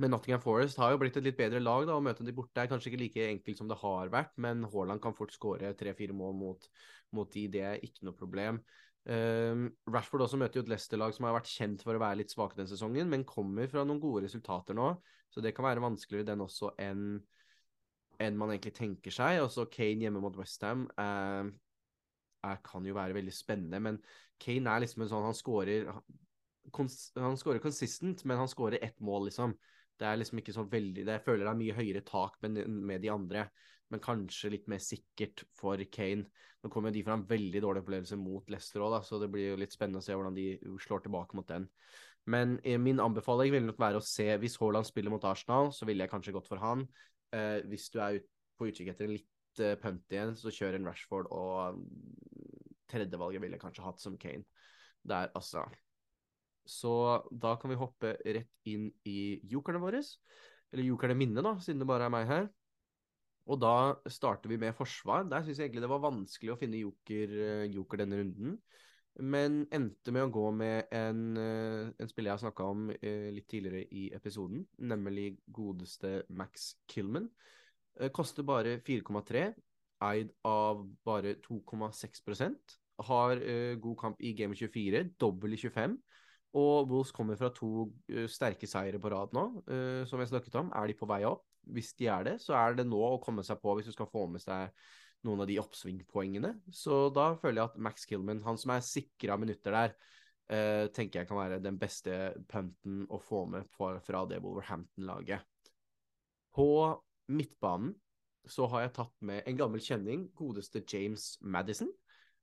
men 0.00 0.14
Nottingham 0.14 0.40
Forest 0.42 0.80
har 0.80 0.94
jo 0.94 1.00
blitt 1.02 1.18
et 1.20 1.26
litt 1.26 1.36
bedre 1.36 1.60
lag. 1.60 1.84
da, 1.86 1.98
Å 1.98 2.04
møte 2.04 2.24
de 2.24 2.34
borte 2.34 2.62
er 2.62 2.70
kanskje 2.70 2.90
ikke 2.90 3.02
like 3.02 3.26
enkelt 3.34 3.60
som 3.60 3.68
det 3.68 3.76
har 3.82 4.12
vært, 4.12 4.32
men 4.40 4.64
Haaland 4.72 5.02
kan 5.04 5.16
fort 5.16 5.34
skåre 5.34 5.74
tre-fire 5.78 6.16
mål 6.16 6.32
mot, 6.38 6.70
mot, 7.12 7.28
de. 7.32 7.44
Det 7.52 7.66
er 7.68 7.84
ikke 7.84 8.08
noe 8.08 8.16
problem. 8.16 8.62
Uh, 9.04 9.68
Rashford 9.92 10.24
også 10.24 10.40
møter 10.40 10.60
jo 10.60 10.64
et 10.64 10.72
Leicester-lag 10.72 11.12
som 11.12 11.28
har 11.28 11.36
vært 11.36 11.52
kjent 11.52 11.84
for 11.84 11.98
å 11.98 12.00
være 12.00 12.22
litt 12.22 12.32
svake 12.32 12.56
den 12.56 12.70
sesongen, 12.70 13.12
men 13.12 13.28
kommer 13.28 13.68
fra 13.68 13.84
noen 13.84 14.00
gode 14.00 14.24
resultater 14.24 14.78
nå. 14.78 14.94
Så 15.32 15.44
det 15.44 15.52
kan 15.56 15.68
være 15.68 15.84
vanskeligere 15.84 16.32
den 16.32 16.44
også 16.44 16.72
enn 16.80 17.20
enn 18.24 18.38
man 18.38 18.52
egentlig 18.54 18.74
tenker 18.76 19.14
seg. 19.14 19.40
Også 19.42 19.68
Kane 19.72 20.06
hjemme 20.06 20.22
mot 20.22 20.36
Westham 20.38 20.86
eh, 21.00 21.50
kan 22.66 22.86
jo 22.88 22.96
være 22.96 23.16
veldig 23.18 23.34
spennende, 23.34 23.80
men 23.82 24.00
Kane 24.42 24.70
er 24.70 24.82
liksom 24.82 25.04
en 25.04 25.12
sånn 25.12 25.28
Han 25.28 25.36
skårer 25.38 25.90
Han 26.72 27.38
skårer 27.38 27.62
consistent, 27.62 28.24
men 28.26 28.40
han 28.40 28.50
skårer 28.50 28.82
ett 28.82 28.98
mål, 29.02 29.28
liksom. 29.30 29.54
Det 29.98 30.08
er 30.08 30.18
liksom 30.18 30.40
ikke 30.40 30.54
så 30.56 30.64
veldig 30.66 31.04
det, 31.04 31.18
Jeg 31.18 31.24
føler 31.26 31.44
det 31.44 31.52
er 31.52 31.60
mye 31.60 31.76
høyere 31.76 32.02
tak 32.06 32.38
med, 32.42 32.62
med 32.66 33.04
de 33.04 33.12
andre, 33.12 33.46
men 33.92 34.02
kanskje 34.02 34.54
litt 34.54 34.70
mer 34.72 34.80
sikkert 34.82 35.44
for 35.58 35.82
Kane. 35.92 36.24
Nå 36.62 36.70
kommer 36.72 36.94
de 36.94 37.02
fra 37.04 37.18
en 37.18 37.26
veldig 37.28 37.60
dårlig 37.62 37.82
opplevelse 37.82 38.16
mot 38.18 38.48
Leicester 38.50 38.82
òg, 38.86 39.00
så 39.04 39.18
det 39.20 39.28
blir 39.30 39.52
jo 39.52 39.60
litt 39.60 39.74
spennende 39.74 40.00
å 40.00 40.06
se 40.06 40.16
hvordan 40.16 40.38
de 40.38 40.46
slår 40.80 41.04
tilbake 41.04 41.38
mot 41.38 41.48
den. 41.50 41.68
Men 42.30 42.58
eh, 42.62 42.78
min 42.78 43.02
anbefaling 43.02 43.50
vil 43.52 43.66
nok 43.66 43.80
være 43.82 43.98
å 43.98 44.04
se 44.06 44.28
Hvis 44.38 44.54
Haaland 44.60 44.86
spiller 44.86 45.10
mot 45.10 45.24
Arsenal, 45.26 45.72
så 45.74 45.88
ville 45.88 46.04
jeg 46.04 46.12
kanskje 46.12 46.34
gått 46.36 46.50
for 46.50 46.62
han. 46.62 46.86
Eh, 47.32 47.60
hvis 47.70 47.88
du 47.92 48.00
er 48.02 48.20
ut, 48.20 48.28
på 48.60 48.68
utkikk 48.68 48.92
etter 48.92 49.08
en 49.08 49.14
litt 49.14 49.62
eh, 49.64 49.76
punt 49.80 50.12
igjen, 50.12 50.34
så 50.38 50.52
kjør 50.52 50.76
en 50.78 50.88
Rashford, 50.90 51.30
og 51.32 51.80
tredjevalget 52.92 53.42
ville 53.42 53.60
kanskje 53.60 53.86
hatt 53.86 54.02
som 54.02 54.18
Kane. 54.20 54.44
Der, 55.08 55.32
altså. 55.34 55.64
Så 56.68 56.92
da 57.32 57.56
kan 57.58 57.72
vi 57.72 57.80
hoppe 57.80 58.14
rett 58.22 58.70
inn 58.70 58.90
i 59.08 59.40
jokerne 59.50 59.80
våre. 59.82 60.02
Eller 60.72 60.86
jokerne 60.86 61.16
mine, 61.18 61.42
da, 61.44 61.56
siden 61.60 61.82
det 61.82 61.88
bare 61.90 62.06
er 62.06 62.14
meg 62.14 62.28
her. 62.28 62.46
Og 63.50 63.58
da 63.58 63.74
starter 64.12 64.52
vi 64.52 64.60
med 64.62 64.76
forsvar. 64.78 65.26
Der 65.30 65.42
syns 65.42 65.58
jeg 65.58 65.70
egentlig 65.70 65.82
det 65.84 65.90
var 65.90 66.04
vanskelig 66.04 66.54
å 66.54 66.58
finne 66.60 66.84
joker, 66.84 67.34
eh, 67.48 67.66
joker 67.74 68.04
denne 68.04 68.20
runden. 68.20 68.60
Men 69.20 69.66
endte 69.74 70.12
med 70.14 70.24
å 70.24 70.32
gå 70.32 70.44
med 70.56 70.92
en, 70.94 71.36
eh, 71.36 71.90
en 72.00 72.08
spiller 72.08 72.32
jeg 72.32 72.44
snakka 72.46 72.64
om 72.64 72.86
eh, 72.94 73.28
litt 73.34 73.48
tidligere 73.50 73.84
i 73.92 74.06
episoden, 74.16 74.64
nemlig 74.78 75.36
godeste 75.52 76.22
Max 76.30 76.74
Killman. 76.88 77.28
Koster 78.16 78.46
bare 78.48 78.78
4,3, 78.80 79.50
eid 80.00 80.30
av 80.48 80.78
bare 81.04 81.34
2,6% 81.44 82.78
Har 83.04 83.36
god 83.76 83.98
kamp 84.00 84.22
i 84.24 84.30
Game 84.32 84.56
24, 84.56 85.02
dobbel 85.20 85.52
i 85.52 85.58
25. 85.60 85.98
Og 86.56 86.88
Wolves 86.88 87.12
kommer 87.12 87.36
fra 87.36 87.50
to 87.52 87.90
sterke 88.32 88.64
seire 88.68 88.96
på 89.00 89.12
rad 89.12 89.36
nå, 89.36 89.44
som 90.08 90.20
jeg 90.20 90.30
snakket 90.30 90.56
om. 90.56 90.72
Er 90.72 90.88
de 90.88 90.96
på 90.96 91.08
vei 91.10 91.20
opp? 91.28 91.44
hvis 91.70 91.92
de 91.98 92.08
er 92.10 92.26
det, 92.26 92.34
så 92.42 92.56
er 92.58 92.76
det 92.78 92.86
nå 92.88 92.98
å 92.98 93.20
komme 93.22 93.44
seg 93.46 93.60
på 93.62 93.76
hvis 93.76 93.90
du 93.90 93.94
skal 93.94 94.10
få 94.10 94.26
med 94.30 94.42
seg 94.42 94.72
noen 95.26 95.44
av 95.44 95.48
de 95.50 95.58
oppsvingpoengene. 95.62 96.54
Så 96.74 97.06
da 97.14 97.32
føler 97.40 97.62
jeg 97.62 97.70
at 97.70 97.80
Max 97.88 98.06
Killman, 98.08 98.42
han 98.46 98.58
som 98.60 98.74
er 98.74 98.84
sikra 98.86 99.38
minutter 99.40 99.74
der, 99.76 99.94
eh, 100.48 100.86
tenker 100.94 101.22
jeg 101.22 101.30
kan 101.30 101.40
være 101.40 101.62
den 101.62 101.78
beste 101.78 102.34
punten 102.50 103.06
å 103.08 103.20
få 103.22 103.46
med 103.46 103.68
fra 103.70 104.24
det 104.26 104.42
Wolverhampton-laget. 104.42 105.42
På 106.52 107.00
midtbanen 107.32 107.94
så 108.48 108.66
har 108.68 108.82
jeg 108.82 108.94
tatt 108.98 109.14
med 109.22 109.42
en 109.46 109.58
gammel 109.58 109.80
kjenning, 109.80 110.26
godeste 110.34 110.82
James 110.82 111.36
Madison. 111.40 111.90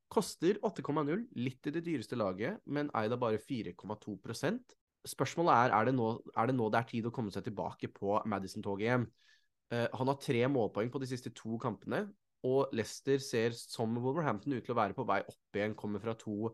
Koster 0.09 0.57
8,0, 0.65 1.27
litt 1.37 1.67
i 1.67 1.73
det 1.75 1.83
dyreste 1.85 2.17
laget, 2.17 2.57
men 2.65 2.89
eid 2.97 3.13
av 3.13 3.19
bare 3.21 3.37
4,2% 3.37 4.75
Spørsmålet 5.07 5.53
er 5.55 5.73
er 5.77 5.85
det, 5.87 5.93
nå, 5.95 6.07
er 6.35 6.49
det 6.49 6.55
nå 6.57 6.65
det 6.69 6.79
er 6.79 6.87
tid 6.89 7.05
å 7.07 7.11
komme 7.15 7.31
seg 7.31 7.45
tilbake 7.45 7.87
på 7.95 8.17
Madison-toget 8.27 8.83
igjen. 8.83 9.05
Uh, 9.71 9.87
han 9.95 10.11
har 10.11 10.17
tre 10.19 10.41
målpoeng 10.51 10.89
på 10.91 10.99
de 10.99 11.07
siste 11.07 11.31
to 11.35 11.59
kampene, 11.61 12.01
og 12.47 12.73
Leicester 12.75 13.19
ser 13.19 13.55
som 13.57 13.97
Wolverhampton 13.99 14.55
ut 14.55 14.63
til 14.63 14.75
å 14.75 14.79
være 14.79 14.95
på 14.95 15.05
vei 15.07 15.19
opp 15.27 15.57
igjen. 15.57 15.75
Kommer 15.79 16.03
fra 16.03 16.15
to 16.19 16.53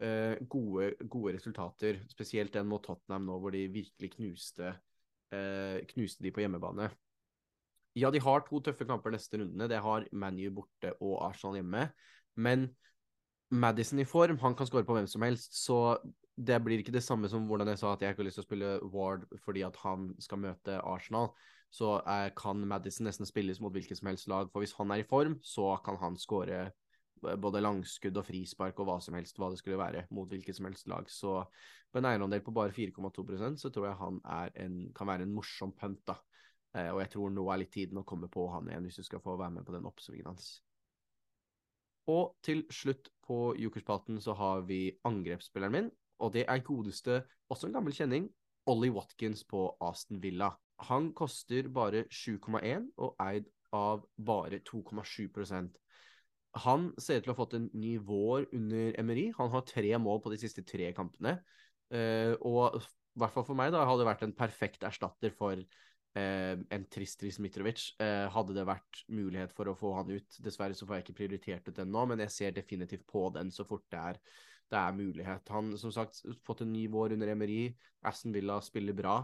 eh, 0.00 0.36
gode, 0.48 0.94
gode, 1.04 1.34
resultater, 1.36 2.00
spesielt 2.12 2.54
den 2.56 2.68
mot 2.70 2.84
Tottenham 2.84 3.26
nå, 3.28 3.36
hvor 3.42 3.52
de 3.52 3.66
virkelig 3.72 4.14
knuste, 4.16 4.72
eh, 5.34 5.82
knuste 5.92 6.24
de 6.24 6.32
på 6.32 6.44
hjemmebane. 6.44 6.88
Ja, 7.96 8.10
de 8.12 8.20
har 8.20 8.44
to 8.44 8.60
tøffe 8.64 8.84
kamper 8.88 9.12
neste 9.12 9.40
rundene. 9.40 9.68
Det 9.72 9.80
har 9.80 10.08
ManU 10.12 10.50
borte 10.56 10.92
og 11.00 11.18
Arsenal 11.30 11.60
hjemme. 11.60 11.86
Men 12.36 12.68
Madison 13.50 14.00
i 14.02 14.08
form, 14.08 14.40
han 14.42 14.56
kan 14.56 14.68
skåre 14.68 14.84
på 14.84 14.96
hvem 14.96 15.08
som 15.08 15.24
helst. 15.24 15.54
Så 15.56 15.96
det 16.36 16.56
blir 16.60 16.82
ikke 16.82 16.92
det 16.92 17.04
samme 17.04 17.28
som 17.32 17.46
hvordan 17.48 17.70
jeg 17.72 17.80
sa 17.80 17.94
at 17.94 18.02
jeg 18.04 18.12
ikke 18.12 18.22
har 18.22 18.28
lyst 18.28 18.38
til 18.40 18.44
å 18.44 18.48
spille 18.50 18.72
Ward 18.92 19.22
fordi 19.44 19.62
at 19.64 19.76
han 19.80 20.10
skal 20.20 20.42
møte 20.42 20.80
Arsenal. 20.84 21.30
Så 21.72 21.96
eh, 22.04 22.28
kan 22.36 22.60
Madison 22.68 23.08
nesten 23.08 23.28
spilles 23.28 23.60
mot 23.60 23.72
hvilket 23.72 23.98
som 23.98 24.10
helst 24.10 24.28
lag. 24.30 24.50
For 24.52 24.62
hvis 24.62 24.76
han 24.76 24.92
er 24.92 25.02
i 25.02 25.08
form, 25.08 25.38
så 25.44 25.74
kan 25.84 25.98
han 26.00 26.18
skåre 26.20 26.60
eh, 26.68 27.38
både 27.40 27.64
langskudd 27.64 28.20
og 28.20 28.28
frispark 28.28 28.78
og 28.80 28.90
hva 28.90 28.98
som 29.02 29.16
helst, 29.16 29.40
hva 29.40 29.50
det 29.52 29.62
skulle 29.62 29.80
være, 29.80 30.04
mot 30.14 30.28
hvilket 30.30 30.58
som 30.58 30.68
helst 30.68 30.88
lag. 30.92 31.08
Så 31.10 31.40
på 31.90 32.00
en 32.00 32.10
eierandel 32.12 32.44
på 32.44 32.54
bare 32.54 32.74
4,2% 32.76 33.60
så 33.64 33.72
tror 33.72 33.88
jeg 33.88 34.00
han 34.02 34.20
en, 34.60 34.78
kan 34.96 35.08
være 35.08 35.26
en 35.26 35.34
morsom 35.34 35.72
punt. 35.76 36.12
Eh, 36.76 36.92
og 36.92 37.00
jeg 37.00 37.14
tror 37.16 37.32
nå 37.32 37.48
er 37.48 37.64
litt 37.64 37.74
tiden 37.74 38.00
å 38.00 38.06
komme 38.08 38.28
på 38.32 38.46
han 38.52 38.68
igjen, 38.68 38.88
hvis 38.88 39.00
du 39.00 39.08
skal 39.08 39.24
få 39.24 39.40
være 39.40 39.56
med 39.56 39.66
på 39.66 39.76
den 39.76 39.88
oppsvingen 39.88 40.28
hans. 40.34 40.58
Og 42.12 42.36
til 42.46 42.62
slutt 42.70 43.08
på 43.26 43.56
Jokerspalten 43.58 44.20
så 44.22 44.36
har 44.38 44.60
vi 44.68 44.92
angrepsspilleren 45.08 45.74
min, 45.74 45.88
og 46.18 46.32
det 46.34 46.44
er 46.48 46.64
godeste, 46.64 47.22
også 47.52 47.68
en 47.68 47.76
gammel 47.78 47.94
kjenning, 47.94 48.28
Ollie 48.66 48.92
Watkins 48.94 49.44
på 49.46 49.68
Aston 49.84 50.22
Villa. 50.22 50.50
Han 50.90 51.12
koster 51.16 51.68
bare 51.72 52.04
7,1 52.12 52.90
og 53.00 53.14
eid 53.22 53.46
av 53.74 54.04
bare 54.16 54.60
2,7% 54.66 55.78
Han 56.66 56.90
ser 56.98 57.20
ut 57.20 57.26
til 57.26 57.32
å 57.32 57.34
ha 57.34 57.38
fått 57.38 57.56
en 57.58 57.70
ny 57.76 57.96
vår 58.00 58.46
under 58.56 58.94
Emery. 59.00 59.26
Han 59.36 59.50
har 59.52 59.66
tre 59.68 59.90
mål 60.00 60.22
på 60.24 60.32
de 60.32 60.38
siste 60.40 60.64
tre 60.64 60.88
kampene. 60.96 61.36
Uh, 61.92 62.32
og 62.40 62.78
i 62.80 63.20
hvert 63.20 63.34
fall 63.34 63.44
for 63.44 63.58
meg 63.58 63.74
da, 63.74 63.84
hadde 63.84 64.02
det 64.02 64.08
vært 64.08 64.24
en 64.24 64.32
perfekt 64.36 64.86
erstatter 64.88 65.34
for 65.36 65.60
uh, 65.60 66.54
en 66.56 66.86
Tristris 66.92 67.36
Mitrovic. 67.44 67.90
Uh, 68.00 68.24
hadde 68.32 68.56
det 68.56 68.64
vært 68.68 69.02
mulighet 69.12 69.52
for 69.56 69.68
å 69.68 69.76
få 69.76 69.92
han 69.98 70.14
ut. 70.16 70.40
Dessverre 70.40 70.76
så 70.76 70.88
får 70.88 70.98
jeg 70.98 71.06
ikke 71.06 71.18
prioritert 71.20 71.68
ut 71.68 71.76
den 71.76 71.92
nå, 71.92 72.06
men 72.08 72.24
jeg 72.24 72.32
ser 72.38 72.56
definitivt 72.56 73.04
på 73.10 73.28
den 73.36 73.52
så 73.52 73.68
fort 73.68 73.84
det 73.92 74.00
er 74.14 74.22
det 74.72 74.78
er 74.78 74.96
mulighet. 74.96 75.52
Han 75.54 75.74
som 75.78 75.92
sagt 75.94 76.22
fått 76.46 76.64
en 76.64 76.72
ny 76.72 76.86
vår 76.90 77.14
under 77.16 77.30
Emery. 77.32 77.70
Aston 78.06 78.34
Villa 78.34 78.58
spiller 78.64 78.96
bra. 78.96 79.20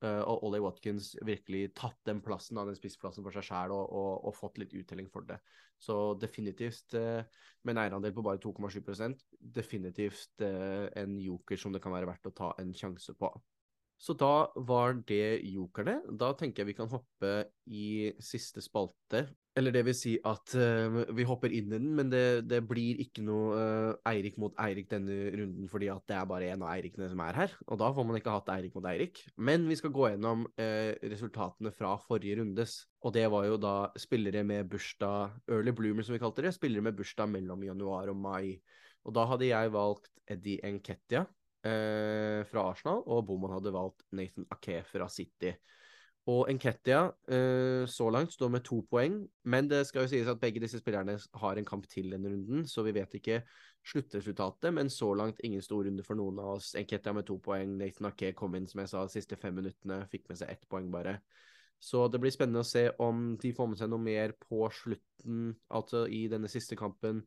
Uh, 0.00 0.22
og 0.24 0.46
Ollie 0.48 0.62
Watkins 0.64 1.10
virkelig 1.28 1.74
tatt 1.76 1.98
den 2.08 2.22
plassen 2.24 2.56
av 2.56 2.70
den 2.70 2.76
spissplassen 2.78 3.20
for 3.20 3.36
seg 3.36 3.44
sjæl 3.44 3.74
og, 3.76 3.82
og, 3.92 4.12
og, 4.30 4.32
fått 4.32 4.56
litt 4.62 4.72
uttelling 4.72 5.10
for 5.12 5.26
det. 5.28 5.36
Så 5.76 6.14
definitivt, 6.16 6.96
uh, 6.96 7.20
med 7.68 7.74
en 7.74 7.82
eierandel 7.82 8.14
på 8.16 8.24
bare 8.24 8.40
2,7% 8.40 9.20
definitivt 9.58 10.40
uh, 10.40 10.88
en 10.96 11.18
joker 11.20 11.60
som 11.60 11.76
det 11.76 11.82
kan 11.84 11.92
være 11.92 12.08
verdt 12.08 12.30
å 12.32 12.36
ta 12.38 12.48
en 12.62 12.72
sjanse 12.72 13.12
på. 13.20 13.28
Så 14.00 14.14
da 14.16 14.48
var 14.56 14.94
det 15.04 15.42
jokerne. 15.44 15.98
Da 16.16 16.32
tenker 16.38 16.62
jeg 16.62 16.70
vi 16.70 16.76
kan 16.78 16.88
hoppe 16.88 17.32
i 17.68 18.08
siste 18.24 18.62
spalte. 18.64 19.26
Eller 19.58 19.74
det 19.74 19.82
vil 19.84 19.96
si 19.98 20.14
at 20.24 20.54
uh, 20.56 21.00
vi 21.12 21.26
hopper 21.28 21.52
inn 21.52 21.68
i 21.68 21.74
den, 21.74 21.90
men 21.98 22.08
det, 22.08 22.46
det 22.48 22.62
blir 22.64 23.02
ikke 23.02 23.20
noe 23.26 23.58
uh, 23.58 23.98
Eirik 24.08 24.38
mot 24.40 24.54
Eirik 24.62 24.88
denne 24.88 25.18
runden, 25.34 25.68
fordi 25.68 25.90
at 25.92 26.06
det 26.08 26.16
er 26.16 26.28
bare 26.30 26.48
en 26.54 26.64
av 26.64 26.70
Eirikene 26.72 27.10
som 27.10 27.20
er 27.26 27.36
her. 27.42 27.56
Og 27.66 27.80
da 27.82 27.90
får 27.92 28.06
man 28.08 28.16
ikke 28.16 28.36
hatt 28.38 28.48
Eirik 28.54 28.78
mot 28.78 28.88
Eirik. 28.88 29.20
Men 29.36 29.66
vi 29.68 29.76
skal 29.76 29.92
gå 29.92 30.06
gjennom 30.12 30.46
uh, 30.48 30.92
resultatene 31.12 31.74
fra 31.76 31.92
forrige 32.06 32.38
rundes. 32.40 32.78
Og 33.04 33.12
det 33.18 33.26
var 33.34 33.50
jo 33.50 33.58
da 33.60 33.74
spillere 34.00 34.46
med 34.48 34.70
bursdag, 34.70 35.36
early 35.50 35.76
bloomer 35.76 36.06
som 36.06 36.16
vi 36.16 36.22
kalte 36.22 36.46
det, 36.46 36.54
spillere 36.56 36.88
med 36.88 36.96
bursdag 36.96 37.28
mellom 37.34 37.68
januar 37.68 38.14
og 38.14 38.16
mai. 38.22 38.56
Og 39.04 39.12
da 39.16 39.26
hadde 39.28 39.50
jeg 39.50 39.76
valgt 39.76 40.08
Eddie 40.30 40.64
Enketia 40.64 41.26
eh, 41.66 42.40
fra 42.48 42.68
Arsenal, 42.70 43.02
og 43.06 43.26
Boman 43.28 43.56
hadde 43.56 43.74
valgt 43.74 44.06
Nathan 44.16 44.48
Ake 44.54 44.82
fra 44.88 45.08
City. 45.12 45.52
Og 46.30 46.50
Enketia 46.52 47.06
eh, 47.32 47.86
så 47.88 48.10
langt 48.12 48.34
står 48.34 48.50
med 48.52 48.64
to 48.64 48.82
poeng, 48.90 49.22
men 49.48 49.68
det 49.70 49.86
skal 49.88 50.04
jo 50.04 50.10
sies 50.12 50.28
at 50.28 50.40
begge 50.40 50.60
disse 50.62 50.78
spillerne 50.82 51.16
har 51.42 51.58
en 51.58 51.66
kamp 51.66 51.88
til 51.90 52.12
denne 52.12 52.30
runden, 52.32 52.66
så 52.68 52.84
vi 52.86 52.92
vet 52.94 53.16
ikke 53.16 53.40
sluttresultatet, 53.90 54.68
men 54.76 54.92
så 54.92 55.14
langt 55.16 55.40
ingen 55.44 55.64
stor 55.64 55.86
runde 55.88 56.04
for 56.06 56.20
noen 56.20 56.38
av 56.42 56.58
oss. 56.58 56.74
Enketia 56.78 57.14
med 57.16 57.26
to 57.28 57.38
poeng, 57.42 57.72
Nathan 57.80 58.10
Ake 58.12 58.34
kom 58.36 58.54
inn, 58.58 58.68
som 58.70 58.84
jeg 58.84 58.92
sa, 58.92 59.06
de 59.06 59.16
siste 59.16 59.38
fem 59.40 59.56
minuttene, 59.56 60.02
fikk 60.12 60.28
med 60.28 60.42
seg 60.42 60.52
ett 60.52 60.68
poeng 60.70 60.92
bare. 60.92 61.18
Så 61.80 62.04
det 62.12 62.20
blir 62.20 62.32
spennende 62.34 62.60
å 62.60 62.68
se 62.68 62.90
om 63.00 63.38
de 63.40 63.54
får 63.56 63.70
med 63.70 63.80
seg 63.80 63.88
noe 63.88 64.04
mer 64.04 64.36
på 64.36 64.66
slutten, 64.76 65.54
altså 65.72 66.04
i 66.12 66.26
denne 66.28 66.50
siste 66.52 66.76
kampen. 66.76 67.24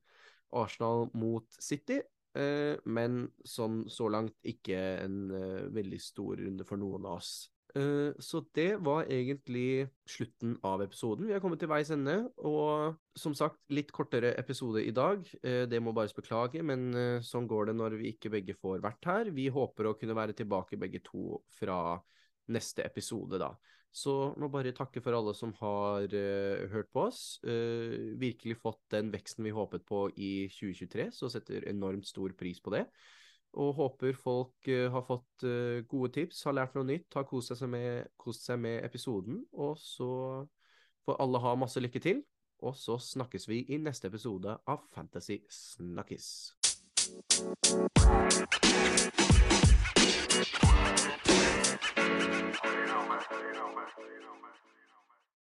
Arsenal 0.54 1.08
mot 1.18 1.48
City, 1.58 1.98
Eh, 2.34 2.76
men 2.90 3.28
sånn 3.46 3.84
så 3.94 4.08
langt 4.10 4.40
ikke 4.48 4.78
en 5.04 5.18
uh, 5.30 5.66
veldig 5.74 6.00
stor 6.02 6.40
runde 6.42 6.66
for 6.66 6.82
noen 6.82 7.06
av 7.06 7.20
oss. 7.20 7.34
Uh, 7.74 8.14
så 8.22 8.42
det 8.54 8.80
var 8.86 9.10
egentlig 9.10 9.86
slutten 10.10 10.56
av 10.66 10.82
episoden. 10.86 11.28
Vi 11.30 11.36
har 11.36 11.42
kommet 11.44 11.62
til 11.62 11.70
veis 11.70 11.92
ende, 11.94 12.20
og 12.42 12.98
som 13.18 13.38
sagt, 13.38 13.62
litt 13.74 13.94
kortere 13.94 14.34
episode 14.42 14.82
i 14.82 14.94
dag. 14.94 15.22
Uh, 15.46 15.66
det 15.70 15.82
må 15.82 15.94
bare 15.94 16.14
beklage, 16.18 16.66
men 16.66 17.22
sånn 17.26 17.50
går 17.50 17.70
det 17.70 17.78
når 17.78 18.00
vi 18.02 18.16
ikke 18.16 18.34
begge 18.34 18.58
får 18.58 18.82
vært 18.86 19.10
her. 19.10 19.30
Vi 19.34 19.48
håper 19.54 19.92
å 19.92 19.96
kunne 20.00 20.18
være 20.18 20.38
tilbake 20.38 20.82
begge 20.82 21.04
to 21.06 21.38
fra 21.54 22.00
neste 22.54 22.84
episode, 22.86 23.38
da. 23.42 23.54
Så 23.94 24.14
må 24.42 24.50
bare 24.50 24.74
takke 24.74 25.04
for 25.06 25.14
alle 25.14 25.36
som 25.38 25.52
har 25.60 26.08
uh, 26.10 26.64
hørt 26.72 26.90
på 26.94 27.06
oss. 27.12 27.38
Uh, 27.46 28.18
virkelig 28.18 28.58
fått 28.58 28.82
den 28.96 29.12
veksten 29.14 29.46
vi 29.46 29.54
håpet 29.54 29.86
på 29.86 30.08
i 30.18 30.48
2023, 30.50 31.12
så 31.14 31.30
setter 31.30 31.68
enormt 31.70 32.10
stor 32.10 32.34
pris 32.38 32.58
på 32.64 32.74
det. 32.74 32.88
Og 33.62 33.76
håper 33.78 34.18
folk 34.18 34.72
uh, 34.74 34.90
har 34.96 35.06
fått 35.06 35.46
gode 35.92 36.10
tips, 36.18 36.42
har 36.50 36.58
lært 36.58 36.74
noe 36.74 36.90
nytt, 36.90 37.12
har 37.14 37.30
kost 37.30 37.54
seg, 37.54 37.70
med, 37.70 38.10
kost 38.18 38.50
seg 38.50 38.58
med 38.66 38.82
episoden. 38.82 39.44
Og 39.54 39.78
så 39.78 40.10
får 41.06 41.22
alle 41.22 41.46
ha 41.46 41.54
masse 41.62 41.84
lykke 41.84 42.02
til. 42.02 42.26
Og 42.64 42.74
så 42.80 42.98
snakkes 42.98 43.46
vi 43.52 43.62
i 43.76 43.78
neste 43.78 44.10
episode 44.10 44.58
av 44.66 44.88
Fantasy 44.96 45.44
Snakkes. 45.52 46.56
más, 53.32 53.74
más, 53.76 53.98
más, 53.98 54.42
más. 54.42 54.83